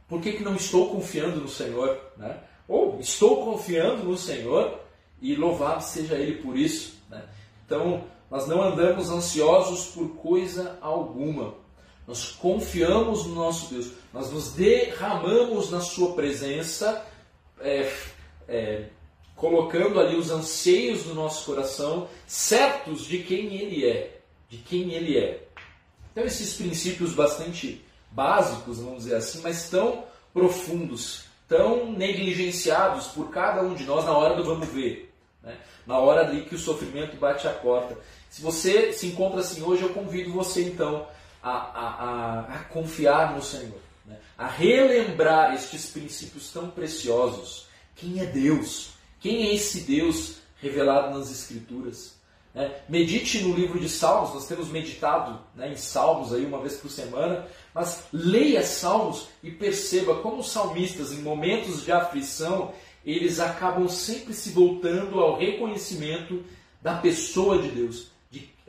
Por 0.09 0.23
que, 0.23 0.33
que 0.33 0.43
não 0.43 0.57
estou 0.57 0.89
confiando 0.89 1.39
no 1.39 1.49
Senhor? 1.49 2.01
Né? 2.17 2.35
Ou 2.67 2.99
estou 2.99 3.45
confiando 3.45 4.03
no 4.03 4.17
Senhor, 4.17 4.81
e 5.21 5.35
louvado 5.35 5.83
seja 5.83 6.15
Ele 6.15 6.41
por 6.41 6.57
isso. 6.57 6.99
Né? 7.11 7.23
Então, 7.67 8.05
nós 8.31 8.47
não 8.47 8.63
andamos 8.63 9.11
ansiosos 9.11 9.89
por 9.89 10.09
coisa 10.17 10.79
alguma. 10.81 11.55
Nós 12.11 12.33
confiamos 12.33 13.25
no 13.25 13.37
nosso 13.37 13.73
Deus. 13.73 13.93
Nós 14.13 14.33
nos 14.33 14.51
derramamos 14.51 15.71
na 15.71 15.81
Sua 15.81 16.13
presença, 16.13 17.07
é, 17.61 17.89
é, 18.49 18.87
colocando 19.37 20.01
ali 20.01 20.17
os 20.17 20.29
anseios 20.29 21.05
do 21.05 21.15
nosso 21.15 21.47
coração, 21.47 22.09
certos 22.27 23.07
de 23.07 23.21
quem 23.21 23.55
Ele 23.55 23.87
é. 23.87 24.23
De 24.49 24.59
quem 24.59 24.93
Ele 24.93 25.19
é. 25.19 25.47
Então, 26.11 26.25
esses 26.25 26.55
princípios 26.55 27.13
bastante 27.13 27.81
básicos, 28.11 28.81
vamos 28.81 29.05
dizer 29.05 29.15
assim, 29.15 29.41
mas 29.41 29.71
tão 29.71 30.03
profundos, 30.35 31.27
tão 31.47 31.93
negligenciados 31.93 33.07
por 33.07 33.31
cada 33.31 33.63
um 33.63 33.73
de 33.73 33.85
nós 33.85 34.05
na 34.05 34.19
hora 34.19 34.35
do 34.35 34.43
vamos 34.43 34.67
ver 34.67 35.13
né? 35.45 35.57
na 35.87 35.97
hora 35.99 36.23
ali 36.23 36.43
que 36.43 36.57
o 36.57 36.59
sofrimento 36.59 37.17
bate 37.17 37.47
a 37.47 37.53
porta. 37.53 37.97
Se 38.29 38.43
você 38.43 38.93
se 38.93 39.07
encontra 39.07 39.41
assim 39.41 39.63
hoje, 39.63 39.83
eu 39.83 39.91
convido 39.91 40.33
você 40.33 40.65
então 40.65 41.07
a, 41.43 41.51
a, 41.51 42.05
a, 42.05 42.41
a 42.41 42.59
confiar 42.65 43.35
no 43.35 43.43
Senhor, 43.43 43.81
né? 44.05 44.17
a 44.37 44.47
relembrar 44.47 45.55
estes 45.55 45.91
princípios 45.91 46.51
tão 46.51 46.71
preciosos. 46.71 47.67
Quem 47.97 48.21
é 48.21 48.27
Deus? 48.27 48.91
Quem 49.21 49.49
é 49.49 49.55
esse 49.55 49.83
Deus 49.83 50.37
revelado 50.61 51.17
nas 51.19 51.31
Escrituras? 51.31 52.19
Né? 52.55 52.75
Medite 52.89 53.43
no 53.43 53.55
livro 53.55 53.79
de 53.79 53.89
Salmos, 53.89 54.35
nós 54.35 54.47
temos 54.47 54.69
meditado 54.69 55.41
né, 55.55 55.73
em 55.73 55.77
Salmos 55.77 56.33
aí 56.33 56.45
uma 56.45 56.61
vez 56.61 56.77
por 56.77 56.91
semana, 56.91 57.47
mas 57.75 58.05
leia 58.13 58.63
Salmos 58.63 59.29
e 59.43 59.51
perceba 59.51 60.17
como 60.17 60.39
os 60.39 60.51
salmistas, 60.51 61.13
em 61.13 61.23
momentos 61.23 61.85
de 61.85 61.93
aflição, 61.93 62.73
eles 63.05 63.41
acabam 63.41 63.89
sempre 63.89 64.35
se 64.35 64.51
voltando 64.51 65.21
ao 65.21 65.39
reconhecimento 65.39 66.45
da 66.83 66.97
pessoa 66.97 67.61
de 67.61 67.69
Deus, 67.69 67.97
de, 67.97 68.11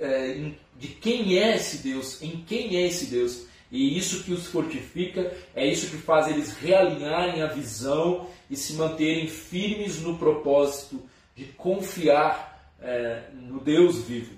é, 0.01 0.51
de 0.77 0.87
quem 0.87 1.37
é 1.37 1.55
esse 1.55 1.77
Deus, 1.77 2.21
em 2.21 2.43
quem 2.45 2.75
é 2.75 2.87
esse 2.87 3.05
Deus. 3.05 3.45
E 3.71 3.97
isso 3.97 4.23
que 4.23 4.33
os 4.33 4.47
fortifica, 4.47 5.31
é 5.55 5.65
isso 5.65 5.89
que 5.89 5.97
faz 5.97 6.27
eles 6.27 6.57
realinharem 6.57 7.41
a 7.41 7.47
visão 7.47 8.27
e 8.49 8.57
se 8.57 8.73
manterem 8.73 9.27
firmes 9.27 10.01
no 10.01 10.17
propósito 10.17 11.01
de 11.35 11.45
confiar 11.45 12.73
é, 12.81 13.29
no 13.33 13.61
Deus 13.61 14.03
vivo. 14.03 14.35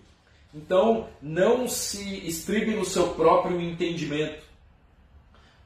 Então, 0.53 1.09
não 1.19 1.67
se 1.67 2.27
estribe 2.27 2.75
no 2.75 2.85
seu 2.85 3.07
próprio 3.13 3.59
entendimento. 3.59 4.43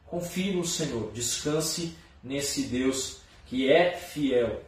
Confie 0.05 0.53
no 0.53 0.63
Senhor, 0.63 1.11
descanse 1.11 1.93
nesse 2.23 2.63
Deus 2.63 3.19
que 3.47 3.69
é 3.69 3.97
fiel. 3.97 4.61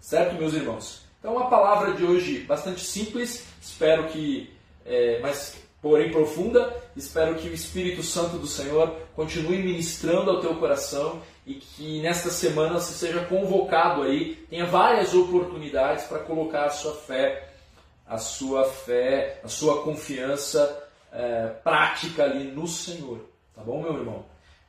Certo, 0.00 0.36
meus 0.36 0.54
irmãos? 0.54 1.04
Então, 1.18 1.36
a 1.40 1.46
palavra 1.46 1.94
de 1.94 2.04
hoje 2.04 2.40
bastante 2.40 2.80
simples, 2.80 3.44
espero 3.60 4.06
que, 4.08 4.48
é, 4.86 5.18
mas 5.20 5.56
porém 5.82 6.10
profunda. 6.10 6.74
Espero 6.96 7.34
que 7.34 7.48
o 7.48 7.54
Espírito 7.54 8.02
Santo 8.02 8.38
do 8.38 8.46
Senhor 8.46 8.96
continue 9.14 9.58
ministrando 9.58 10.30
ao 10.30 10.40
teu 10.40 10.56
coração 10.56 11.20
e 11.46 11.54
que 11.54 12.00
nesta 12.00 12.30
semana 12.30 12.80
você 12.80 12.92
seja 12.92 13.24
convocado 13.26 14.02
aí, 14.02 14.34
tenha 14.50 14.66
várias 14.66 15.14
oportunidades 15.14 16.04
para 16.04 16.18
colocar 16.20 16.64
a 16.64 16.70
sua 16.70 16.94
fé, 16.94 17.50
a 18.06 18.18
sua 18.18 18.64
fé, 18.64 19.40
a 19.44 19.48
sua 19.48 19.82
confiança 19.82 20.88
é, 21.12 21.48
prática 21.62 22.24
ali 22.24 22.44
no 22.44 22.66
Senhor. 22.66 23.20
Tá 23.54 23.62
bom, 23.62 23.80
meu 23.80 23.94
irmão? 23.94 24.24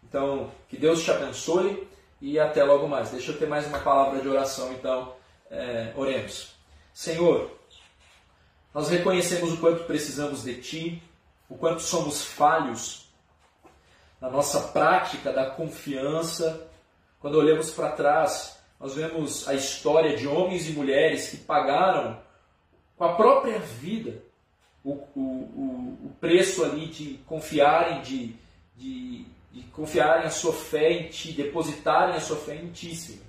Então, 0.07 0.51
que 0.69 0.77
Deus 0.77 1.03
te 1.03 1.11
abençoe 1.11 1.87
e 2.21 2.39
até 2.39 2.63
logo 2.63 2.87
mais. 2.87 3.09
Deixa 3.09 3.31
eu 3.31 3.37
ter 3.37 3.47
mais 3.47 3.65
uma 3.67 3.79
palavra 3.79 4.21
de 4.21 4.27
oração, 4.27 4.71
então, 4.73 5.13
é, 5.49 5.91
oremos. 5.95 6.53
Senhor, 6.93 7.56
nós 8.77 8.89
reconhecemos 8.89 9.53
o 9.53 9.57
quanto 9.57 9.85
precisamos 9.85 10.43
de 10.43 10.53
Ti, 10.61 11.03
o 11.49 11.57
quanto 11.57 11.81
somos 11.81 12.23
falhos 12.23 13.07
na 14.21 14.29
nossa 14.29 14.67
prática 14.67 15.33
da 15.33 15.49
confiança. 15.49 16.69
Quando 17.19 17.39
olhamos 17.39 17.71
para 17.71 17.93
trás, 17.93 18.59
nós 18.79 18.93
vemos 18.93 19.47
a 19.47 19.55
história 19.55 20.15
de 20.15 20.27
homens 20.27 20.69
e 20.69 20.73
mulheres 20.73 21.29
que 21.29 21.37
pagaram 21.37 22.19
com 22.95 23.03
a 23.03 23.15
própria 23.15 23.57
vida 23.57 24.21
o, 24.83 24.91
o, 24.91 25.21
o, 25.21 25.97
o 26.05 26.15
preço 26.21 26.63
ali 26.63 26.85
de 26.85 27.19
confiarem, 27.25 28.03
de, 28.03 28.35
de, 28.75 29.25
de 29.53 29.63
confiarem 29.71 30.27
a 30.27 30.29
sua 30.29 30.53
fé 30.53 30.91
em 30.91 31.09
Ti, 31.09 31.31
depositarem 31.31 32.15
a 32.15 32.21
sua 32.21 32.37
fé 32.37 32.53
em 32.53 32.69
Ti, 32.69 32.95
Senhor. 32.95 33.23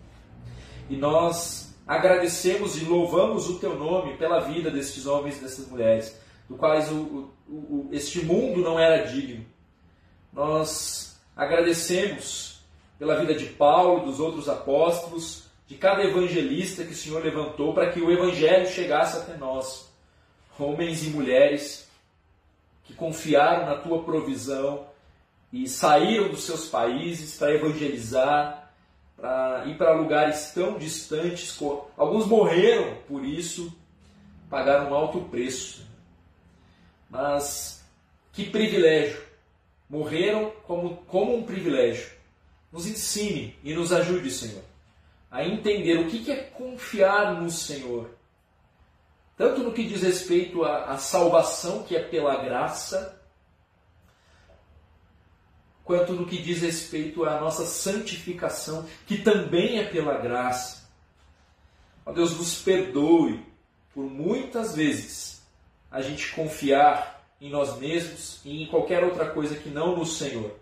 E 0.90 0.94
nós 0.94 1.67
agradecemos 1.88 2.76
e 2.76 2.84
louvamos 2.84 3.48
o 3.48 3.58
teu 3.58 3.74
nome 3.74 4.18
pela 4.18 4.40
vida 4.40 4.70
destes 4.70 5.06
homens 5.06 5.38
e 5.38 5.40
dessas 5.40 5.66
mulheres, 5.66 6.20
do 6.46 6.54
quais 6.54 6.92
o, 6.92 7.32
o, 7.48 7.52
o, 7.52 7.88
este 7.90 8.22
mundo 8.22 8.60
não 8.60 8.78
era 8.78 9.06
digno. 9.06 9.44
Nós 10.30 11.18
agradecemos 11.34 12.60
pela 12.98 13.16
vida 13.16 13.34
de 13.34 13.46
Paulo, 13.46 14.04
dos 14.04 14.20
outros 14.20 14.50
apóstolos, 14.50 15.44
de 15.66 15.76
cada 15.76 16.02
evangelista 16.02 16.84
que 16.84 16.92
o 16.92 16.96
Senhor 16.96 17.24
levantou 17.24 17.72
para 17.72 17.90
que 17.90 18.00
o 18.00 18.10
evangelho 18.10 18.68
chegasse 18.68 19.16
até 19.16 19.36
nós. 19.38 19.88
Homens 20.58 21.06
e 21.06 21.10
mulheres 21.10 21.88
que 22.84 22.92
confiaram 22.92 23.66
na 23.66 23.76
tua 23.76 24.02
provisão 24.02 24.86
e 25.52 25.66
saíram 25.68 26.28
dos 26.28 26.44
seus 26.44 26.66
países 26.68 27.38
para 27.38 27.54
evangelizar, 27.54 28.57
para 29.18 29.66
ir 29.66 29.76
para 29.76 29.92
lugares 29.92 30.52
tão 30.54 30.78
distantes. 30.78 31.58
Alguns 31.96 32.26
morreram 32.26 32.96
por 33.08 33.24
isso, 33.24 33.76
pagaram 34.48 34.90
um 34.90 34.94
alto 34.94 35.20
preço. 35.22 35.84
Mas 37.10 37.84
que 38.32 38.48
privilégio! 38.48 39.26
Morreram 39.90 40.52
como, 40.64 40.96
como 41.08 41.34
um 41.34 41.42
privilégio. 41.42 42.10
Nos 42.70 42.86
ensine 42.86 43.56
e 43.64 43.74
nos 43.74 43.92
ajude, 43.92 44.30
Senhor, 44.30 44.62
a 45.30 45.42
entender 45.42 45.98
o 45.98 46.06
que 46.06 46.30
é 46.30 46.36
confiar 46.36 47.40
no 47.40 47.50
Senhor. 47.50 48.10
Tanto 49.36 49.62
no 49.62 49.72
que 49.72 49.86
diz 49.86 50.02
respeito 50.02 50.62
à, 50.64 50.92
à 50.92 50.98
salvação, 50.98 51.82
que 51.84 51.96
é 51.96 52.02
pela 52.02 52.36
graça, 52.44 53.17
quanto 55.88 56.12
no 56.12 56.26
que 56.26 56.36
diz 56.36 56.60
respeito 56.60 57.24
à 57.24 57.40
nossa 57.40 57.64
santificação, 57.64 58.86
que 59.06 59.22
também 59.22 59.78
é 59.78 59.84
pela 59.84 60.18
graça. 60.18 60.86
Ó 62.04 62.12
Deus, 62.12 62.36
nos 62.36 62.60
perdoe 62.60 63.42
por 63.94 64.04
muitas 64.04 64.76
vezes 64.76 65.42
a 65.90 66.02
gente 66.02 66.30
confiar 66.34 67.26
em 67.40 67.48
nós 67.48 67.78
mesmos 67.78 68.38
e 68.44 68.62
em 68.62 68.66
qualquer 68.66 69.02
outra 69.02 69.30
coisa 69.30 69.56
que 69.56 69.70
não 69.70 69.96
no 69.96 70.04
Senhor. 70.04 70.54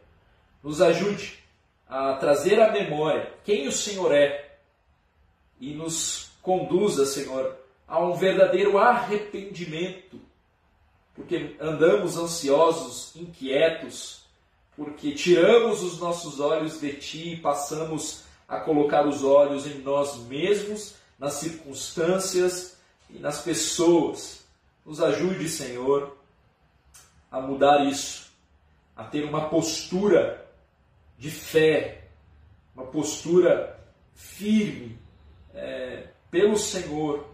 Nos 0.62 0.80
ajude 0.80 1.40
a 1.88 2.14
trazer 2.14 2.62
à 2.62 2.70
memória 2.70 3.34
quem 3.42 3.66
o 3.66 3.72
Senhor 3.72 4.14
é 4.14 4.58
e 5.60 5.74
nos 5.74 6.30
conduza, 6.40 7.04
Senhor, 7.04 7.56
a 7.88 7.98
um 7.98 8.14
verdadeiro 8.14 8.78
arrependimento, 8.78 10.20
porque 11.16 11.56
andamos 11.58 12.16
ansiosos, 12.16 13.16
inquietos, 13.16 14.24
porque 14.76 15.12
tiramos 15.12 15.82
os 15.82 15.98
nossos 15.98 16.38
olhos 16.38 16.78
de 16.80 16.92
ti 16.92 17.32
e 17.32 17.36
passamos 17.40 18.24
a 18.46 18.60
colocar 18.60 19.06
os 19.06 19.24
olhos 19.24 19.66
em 19.66 19.78
nós 19.78 20.18
mesmos, 20.26 20.94
nas 21.18 21.34
circunstâncias 21.34 22.76
e 23.08 23.18
nas 23.18 23.40
pessoas. 23.40 24.44
Nos 24.84 25.00
ajude, 25.00 25.48
Senhor, 25.48 26.16
a 27.30 27.40
mudar 27.40 27.86
isso, 27.86 28.30
a 28.94 29.02
ter 29.02 29.24
uma 29.24 29.48
postura 29.48 30.46
de 31.18 31.30
fé, 31.30 32.04
uma 32.74 32.84
postura 32.84 33.80
firme 34.14 34.98
é, 35.54 36.08
pelo 36.30 36.56
Senhor, 36.56 37.26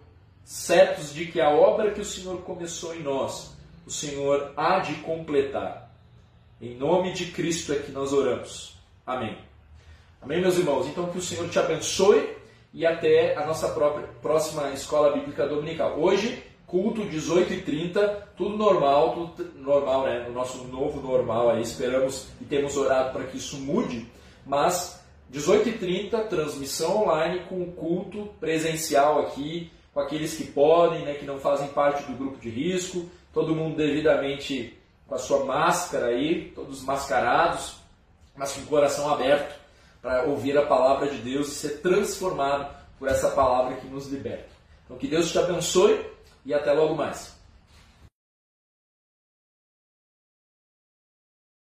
certos 0.44 1.12
de 1.12 1.26
que 1.26 1.40
a 1.40 1.50
obra 1.50 1.90
que 1.90 2.00
o 2.00 2.04
Senhor 2.04 2.40
começou 2.42 2.94
em 2.94 3.02
nós, 3.02 3.52
o 3.84 3.90
Senhor 3.90 4.52
há 4.56 4.78
de 4.78 4.94
completar. 4.96 5.81
Em 6.62 6.76
nome 6.76 7.12
de 7.12 7.26
Cristo 7.26 7.72
é 7.72 7.76
que 7.80 7.90
nós 7.90 8.12
oramos. 8.12 8.76
Amém. 9.04 9.36
Amém, 10.20 10.40
meus 10.40 10.56
irmãos? 10.56 10.86
Então 10.86 11.10
que 11.10 11.18
o 11.18 11.20
Senhor 11.20 11.48
te 11.48 11.58
abençoe 11.58 12.36
e 12.72 12.86
até 12.86 13.36
a 13.36 13.44
nossa 13.44 13.70
própria, 13.70 14.06
próxima 14.22 14.70
escola 14.70 15.10
bíblica 15.12 15.44
dominical. 15.48 15.98
Hoje, 15.98 16.40
culto 16.64 17.00
18h30, 17.00 18.28
tudo 18.36 18.56
normal, 18.56 19.26
tudo 19.34 19.58
normal, 19.58 20.04
né? 20.04 20.24
O 20.28 20.32
nosso 20.32 20.62
novo 20.68 21.00
normal 21.00 21.50
aí. 21.50 21.62
Esperamos 21.62 22.28
e 22.40 22.44
temos 22.44 22.76
orado 22.76 23.12
para 23.12 23.24
que 23.24 23.38
isso 23.38 23.56
mude, 23.56 24.06
mas 24.46 25.04
18h30, 25.32 26.28
transmissão 26.28 27.02
online 27.02 27.40
com 27.48 27.72
culto 27.72 28.30
presencial 28.38 29.18
aqui, 29.18 29.68
com 29.92 29.98
aqueles 29.98 30.36
que 30.36 30.44
podem, 30.44 31.04
né, 31.04 31.14
que 31.14 31.26
não 31.26 31.40
fazem 31.40 31.66
parte 31.70 32.04
do 32.04 32.16
grupo 32.16 32.38
de 32.38 32.48
risco, 32.48 33.10
todo 33.34 33.52
mundo 33.52 33.76
devidamente 33.76 34.80
com 35.06 35.14
a 35.14 35.18
sua 35.18 35.44
máscara 35.44 36.06
aí, 36.06 36.50
todos 36.54 36.82
mascarados, 36.82 37.76
mas 38.36 38.52
com 38.52 38.62
o 38.62 38.66
coração 38.66 39.12
aberto 39.12 39.60
para 40.00 40.24
ouvir 40.24 40.56
a 40.56 40.66
palavra 40.66 41.08
de 41.08 41.18
Deus 41.18 41.48
e 41.48 41.54
ser 41.54 41.80
transformado 41.80 42.74
por 42.98 43.08
essa 43.08 43.30
palavra 43.30 43.76
que 43.76 43.86
nos 43.86 44.08
liberta. 44.08 44.48
Então 44.84 44.96
que 44.96 45.06
Deus 45.06 45.30
te 45.30 45.38
abençoe 45.38 46.04
e 46.44 46.52
até 46.52 46.72
logo 46.72 46.94
mais. 46.94 47.36